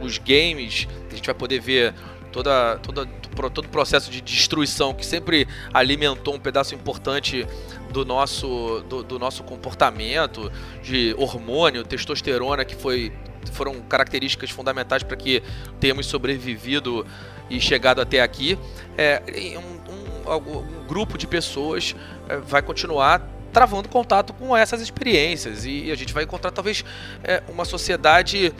os 0.00 0.18
games, 0.18 0.86
a 1.10 1.14
gente 1.14 1.26
vai 1.26 1.34
poder 1.34 1.60
ver 1.60 1.94
toda, 2.32 2.78
toda, 2.78 3.06
todo 3.50 3.64
o 3.64 3.68
processo 3.68 4.10
de 4.10 4.20
destruição 4.20 4.92
que 4.92 5.04
sempre 5.06 5.46
alimentou 5.72 6.34
um 6.34 6.38
pedaço 6.40 6.74
importante 6.74 7.46
do 7.90 8.04
nosso, 8.04 8.84
do, 8.88 9.02
do 9.02 9.18
nosso 9.18 9.42
comportamento, 9.42 10.50
de 10.82 11.14
hormônio, 11.16 11.82
testosterona, 11.84 12.64
que 12.64 12.74
foi, 12.74 13.12
foram 13.52 13.80
características 13.82 14.50
fundamentais 14.50 15.02
para 15.02 15.16
que 15.16 15.42
tenhamos 15.80 16.06
sobrevivido 16.06 17.06
e 17.48 17.60
chegado 17.60 18.00
até 18.00 18.20
aqui. 18.20 18.58
É, 18.98 19.22
um, 19.56 19.92
um- 19.92 20.06
um 20.28 20.86
grupo 20.86 21.16
de 21.16 21.26
pessoas 21.26 21.94
é, 22.28 22.36
vai 22.38 22.60
continuar 22.60 23.26
travando 23.56 23.88
contato 23.88 24.34
com 24.34 24.54
essas 24.54 24.82
experiências 24.82 25.64
e 25.64 25.90
a 25.90 25.94
gente 25.94 26.12
vai 26.12 26.24
encontrar 26.24 26.50
talvez 26.50 26.84
é, 27.24 27.42
uma 27.48 27.64
sociedade 27.64 28.52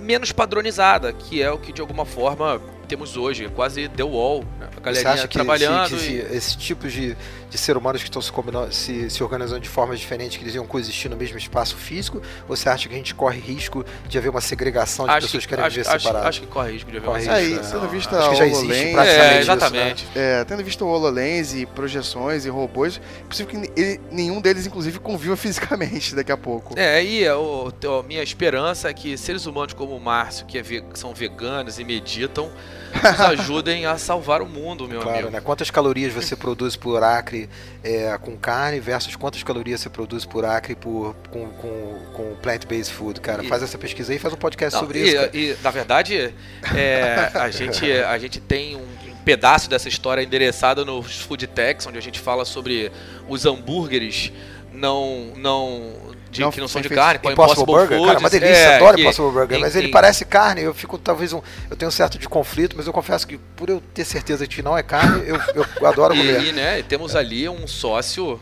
menos 0.00 0.32
padronizada, 0.32 1.12
que 1.12 1.40
é 1.40 1.52
o 1.52 1.56
que 1.56 1.72
de 1.72 1.80
alguma 1.80 2.04
forma 2.04 2.60
temos 2.88 3.16
hoje, 3.16 3.48
quase 3.54 3.88
The 3.88 4.02
Wall, 4.02 4.44
né? 4.58 4.68
a 4.76 4.80
galerinha 4.80 5.28
que, 5.28 5.34
trabalhando 5.34 5.96
se, 5.96 6.06
que 6.08 6.12
e- 6.14 6.22
se 6.22 6.34
esses 6.34 6.56
tipos 6.56 6.92
de, 6.92 7.16
de 7.54 7.58
ser 7.60 7.76
humanos 7.76 8.02
que 8.02 8.08
estão 8.08 8.20
se, 8.20 8.32
se, 8.72 9.08
se 9.10 9.22
organizando 9.22 9.60
de 9.60 9.68
formas 9.68 10.00
diferentes, 10.00 10.36
que 10.36 10.42
eles 10.42 10.56
iam 10.56 10.66
coexistir 10.66 11.08
no 11.08 11.16
mesmo 11.16 11.38
espaço 11.38 11.76
físico? 11.76 12.20
Ou 12.48 12.56
você 12.56 12.68
acha 12.68 12.88
que 12.88 12.94
a 12.94 12.98
gente 12.98 13.14
corre 13.14 13.38
risco 13.38 13.84
de 14.08 14.18
haver 14.18 14.28
uma 14.28 14.40
segregação 14.40 15.04
de 15.06 15.12
acho 15.12 15.26
pessoas 15.28 15.44
que, 15.44 15.48
que 15.48 15.54
querem 15.54 15.64
acho, 15.64 15.76
viver 15.76 15.88
acho, 15.88 15.98
separadas? 16.00 16.28
acho 16.30 16.40
que 16.40 16.46
corre 16.48 16.72
risco 16.72 16.90
de 16.90 16.96
haver 16.96 17.06
Corre 17.06 17.24
uma 17.28 17.36
risco, 17.38 17.54
Aí, 17.54 17.62
né? 17.62 17.70
tendo 17.70 17.88
visto 17.88 18.16
acho 18.16 18.26
a 18.26 18.30
que 18.30 18.36
já 18.36 18.46
existe 18.46 18.64
HoloLens, 18.66 18.92
praticamente 18.92 19.20
É, 19.20 19.38
isso, 19.40 19.48
né? 19.50 19.54
exatamente. 19.54 20.06
É, 20.16 20.44
tendo 20.44 20.64
visto 20.64 20.84
o 20.84 20.88
HoloLens 20.88 21.54
e 21.54 21.64
projeções 21.66 22.44
e 22.44 22.48
robôs, 22.48 23.00
é 23.20 23.28
possível 23.28 23.52
que 23.60 23.70
ele- 23.80 24.00
nenhum 24.10 24.40
deles, 24.40 24.66
inclusive, 24.66 24.98
conviva 24.98 25.36
fisicamente 25.38 26.12
daqui 26.16 26.32
a 26.32 26.36
pouco. 26.36 26.74
É, 26.76 27.04
e 27.04 27.24
a, 27.24 27.38
o- 27.38 27.72
a 28.00 28.02
minha 28.02 28.22
esperança 28.24 28.90
é 28.90 28.92
que 28.92 29.16
seres 29.16 29.46
humanos 29.46 29.74
como 29.74 29.94
o 29.96 30.00
Márcio, 30.00 30.44
que, 30.44 30.58
é 30.58 30.62
ve- 30.62 30.80
que 30.82 30.98
são 30.98 31.14
veganos 31.14 31.78
e 31.78 31.84
meditam, 31.84 32.50
nos 33.02 33.20
ajudem 33.20 33.86
a 33.86 33.98
salvar 33.98 34.40
o 34.42 34.46
mundo, 34.46 34.88
meu 34.88 35.00
Claro, 35.00 35.18
amigo. 35.18 35.32
né? 35.32 35.40
Quantas 35.40 35.70
calorias 35.70 36.12
você 36.12 36.34
produz 36.36 36.76
por 36.76 37.02
acre 37.02 37.48
é, 37.82 38.16
com 38.20 38.36
carne 38.36 38.80
versus 38.80 39.16
quantas 39.16 39.42
calorias 39.42 39.80
você 39.80 39.90
produz 39.90 40.24
por 40.24 40.44
acre 40.44 40.74
por, 40.74 41.14
com, 41.30 41.48
com, 41.50 41.98
com 42.12 42.36
plant-based 42.42 42.92
food, 42.94 43.20
cara? 43.20 43.44
E- 43.44 43.48
Faz 43.48 43.62
essa 43.62 43.76
pesquisa 43.78 44.12
aí 44.12 44.16
e 44.16 44.20
faz 44.20 44.32
um 44.32 44.36
podcast 44.36 44.74
Não, 44.74 44.80
sobre 44.86 44.98
e, 45.00 45.06
isso. 45.08 45.16
cara. 45.16 45.30
e, 45.34 45.56
na 45.62 45.70
verdade, 45.70 46.34
é, 46.74 47.30
a, 47.34 47.50
gente, 47.50 47.90
a 47.90 48.18
gente 48.18 48.40
tem 48.40 48.76
um 48.76 48.86
pedaço 49.24 49.68
dessa 49.70 49.88
história 49.88 50.22
endereçada 50.22 50.84
nos 50.84 51.20
Food 51.22 51.46
Techs, 51.48 51.86
onde 51.86 51.98
a 51.98 52.02
gente 52.02 52.20
fala 52.20 52.44
sobre 52.44 52.90
os 53.28 53.46
hambúrgueres 53.46 54.32
não, 54.72 55.32
não, 55.36 55.92
de- 56.34 56.40
Não 56.42 56.50
que 56.50 56.60
não 56.60 56.68
são 56.68 56.82
de 56.82 56.88
carne, 56.88 57.18
com 57.20 57.30
Impossible 57.30 57.64
Burger, 57.64 57.98
cara, 58.00 58.18
uma 58.18 58.28
Foods, 58.28 58.40
delícia, 58.40 58.56
é, 58.62 58.76
adoro 58.76 58.96
que- 58.96 59.02
Impossible 59.02 59.30
Burger, 59.30 59.60
mas 59.60 59.76
ele 59.76 59.88
parece 59.88 60.24
carne, 60.24 60.62
eu 60.62 60.74
fico 60.74 60.98
talvez 60.98 61.32
um, 61.32 61.40
eu 61.70 61.76
tenho 61.76 61.88
um 61.88 61.92
certo 61.92 62.18
de 62.18 62.28
conflito, 62.28 62.76
mas 62.76 62.86
eu 62.86 62.92
confesso 62.92 63.26
que 63.26 63.38
por 63.56 63.70
eu 63.70 63.80
ter 63.94 64.04
certeza 64.04 64.46
de 64.46 64.56
que 64.56 64.62
não 64.62 64.76
é 64.76 64.82
carne, 64.82 65.22
eu, 65.26 65.38
eu 65.54 65.86
adoro 65.86 66.14
comer. 66.16 66.42
E, 66.42 66.48
e, 66.48 66.52
né, 66.52 66.82
temos 66.82 67.14
ali 67.16 67.48
um 67.48 67.66
sócio 67.66 68.38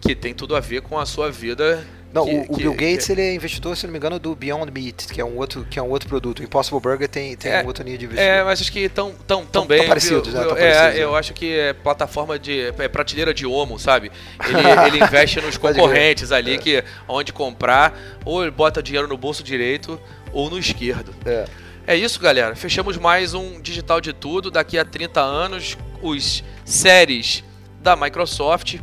que 0.00 0.14
tem 0.14 0.34
tudo 0.34 0.54
a 0.54 0.60
ver 0.60 0.82
com 0.82 0.98
a 0.98 1.06
sua 1.06 1.30
vida. 1.30 1.84
Não, 2.14 2.24
que- 2.24 2.34
o, 2.36 2.42
que- 2.48 2.62
Bill 2.62 2.72
Gates 2.74 3.06
que- 3.06 3.12
ele 3.12 3.20
é 3.22 3.34
investidor, 3.34 3.76
se 3.76 3.84
não 3.86 3.92
me 3.92 3.98
engano, 3.98 4.18
do 4.20 4.34
Beyond 4.36 4.70
Meat, 4.70 5.08
que 5.12 5.20
é 5.20 5.24
um 5.24 5.36
outro, 5.36 5.66
que 5.68 5.78
é 5.78 5.82
um 5.82 5.90
outro 5.90 6.08
produto. 6.08 6.38
O 6.38 6.42
Impossible 6.44 6.80
Burger 6.80 7.08
tem, 7.08 7.36
tem 7.36 7.50
É, 7.50 7.62
um 7.62 7.66
outro 7.66 7.82
nível 7.82 7.98
de 7.98 8.04
investimento. 8.04 8.32
É, 8.40 8.44
mas 8.44 8.60
acho 8.60 8.70
que 8.72 8.88
tão, 8.88 9.12
tão, 9.26 9.44
tão, 9.44 9.66
bem. 9.66 9.78
tão 9.80 9.88
parecidos, 9.88 10.32
né? 10.32 10.40
Tão 10.44 10.56
é, 10.56 10.72
parecidos, 10.72 11.00
eu 11.00 11.12
né? 11.12 11.18
acho 11.18 11.34
que 11.34 11.52
é 11.58 11.72
plataforma 11.72 12.38
de. 12.38 12.72
É 12.78 12.88
prateleira 12.88 13.34
de 13.34 13.44
homo, 13.44 13.78
sabe? 13.78 14.12
Ele, 14.46 14.58
ele 14.96 15.04
investe 15.04 15.40
nos 15.40 15.56
concorrentes 15.58 16.30
ali, 16.30 16.56
que 16.56 16.84
onde 17.08 17.32
comprar, 17.32 17.98
ou 18.24 18.42
ele 18.42 18.52
bota 18.52 18.80
dinheiro 18.82 19.08
no 19.08 19.16
bolso 19.16 19.42
direito 19.42 20.00
ou 20.32 20.48
no 20.48 20.56
esquerdo. 20.58 21.12
É. 21.26 21.44
É 21.86 21.96
isso, 21.96 22.18
galera. 22.20 22.54
Fechamos 22.56 22.96
mais 22.96 23.34
um 23.34 23.60
Digital 23.60 24.00
de 24.00 24.12
Tudo. 24.12 24.50
Daqui 24.50 24.78
a 24.78 24.84
30 24.84 25.20
anos, 25.20 25.76
os 26.00 26.42
séries 26.64 27.44
da 27.82 27.94
Microsoft. 27.94 28.76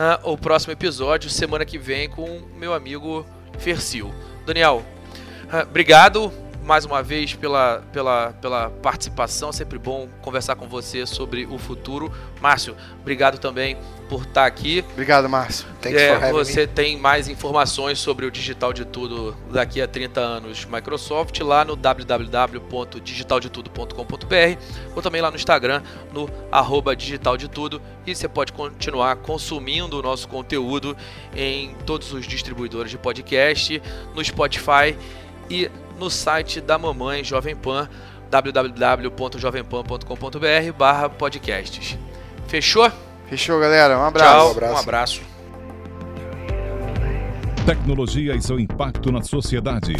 Ah, 0.00 0.20
o 0.22 0.38
próximo 0.38 0.72
episódio, 0.72 1.28
semana 1.28 1.64
que 1.64 1.76
vem, 1.76 2.08
com 2.08 2.40
meu 2.56 2.72
amigo 2.72 3.26
Fercil. 3.58 4.14
Daniel, 4.46 4.84
ah, 5.50 5.62
obrigado 5.68 6.32
mais 6.68 6.84
uma 6.84 7.02
vez 7.02 7.34
pela, 7.34 7.82
pela, 7.90 8.34
pela 8.34 8.68
participação. 8.68 9.50
Sempre 9.50 9.78
bom 9.78 10.06
conversar 10.20 10.54
com 10.54 10.68
você 10.68 11.06
sobre 11.06 11.46
o 11.46 11.56
futuro. 11.56 12.12
Márcio, 12.42 12.76
obrigado 13.00 13.38
também 13.38 13.78
por 14.06 14.24
estar 14.24 14.44
aqui. 14.44 14.84
Obrigado, 14.92 15.30
Márcio. 15.30 15.66
Thanks 15.80 15.98
É, 15.98 16.30
você 16.30 16.60
me. 16.62 16.66
tem 16.66 16.98
mais 16.98 17.26
informações 17.26 17.98
sobre 17.98 18.26
o 18.26 18.30
digital 18.30 18.74
de 18.74 18.84
tudo 18.84 19.34
daqui 19.50 19.80
a 19.80 19.88
30 19.88 20.20
anos 20.20 20.66
Microsoft 20.66 21.40
lá 21.40 21.64
no 21.64 21.74
www.digitaldetudo.com.br 21.74 24.58
ou 24.94 25.00
também 25.00 25.22
lá 25.22 25.30
no 25.30 25.36
Instagram 25.36 25.82
no 26.12 26.28
arroba 26.52 26.94
digital 26.94 27.38
de 27.38 27.48
tudo 27.48 27.80
e 28.06 28.14
você 28.14 28.28
pode 28.28 28.52
continuar 28.52 29.16
consumindo 29.16 29.98
o 29.98 30.02
nosso 30.02 30.28
conteúdo 30.28 30.94
em 31.34 31.74
todos 31.86 32.12
os 32.12 32.26
distribuidores 32.26 32.90
de 32.90 32.98
podcast, 32.98 33.80
no 34.14 34.22
Spotify 34.22 34.94
e 35.50 35.70
no 35.98 36.10
site 36.10 36.60
da 36.60 36.78
mamãe 36.78 37.24
Jovem 37.24 37.56
Pan 37.56 37.88
www.jovempan.com.br 38.30 40.72
barra 40.76 41.08
podcasts. 41.08 41.96
Fechou? 42.46 42.90
Fechou, 43.28 43.58
galera. 43.60 43.98
Um 43.98 44.04
abraço. 44.04 44.34
Tchau, 44.34 44.50
abraço. 44.50 44.74
um 44.74 44.78
abraço. 44.78 45.22
Tecnologia 47.66 48.34
e 48.34 48.40
seu 48.40 48.58
impacto 48.58 49.12
na 49.12 49.20
sociedade. 49.22 49.94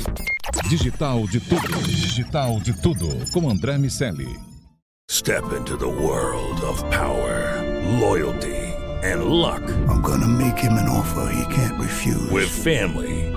Digital 0.68 1.26
de 1.26 1.40
tudo. 1.40 1.82
Digital 1.82 2.58
de 2.61 2.72
tudo. 2.80 3.08
Com 3.32 3.50
André 3.50 3.76
Miceli. 3.76 4.38
Step 5.11 5.42
into 5.58 5.76
the 5.78 5.87
world 5.87 6.62
of 6.64 6.82
power, 6.90 7.62
loyalty, 7.98 8.74
and 9.02 9.24
luck. 9.24 9.62
I'm 9.88 10.02
gonna 10.02 10.26
make 10.26 10.58
him 10.58 10.74
an 10.74 10.87
offer 10.87 11.32
he 11.32 11.46
can't 11.54 11.78
refuse. 11.78 12.30
With 12.30 12.50
family, 12.50 13.27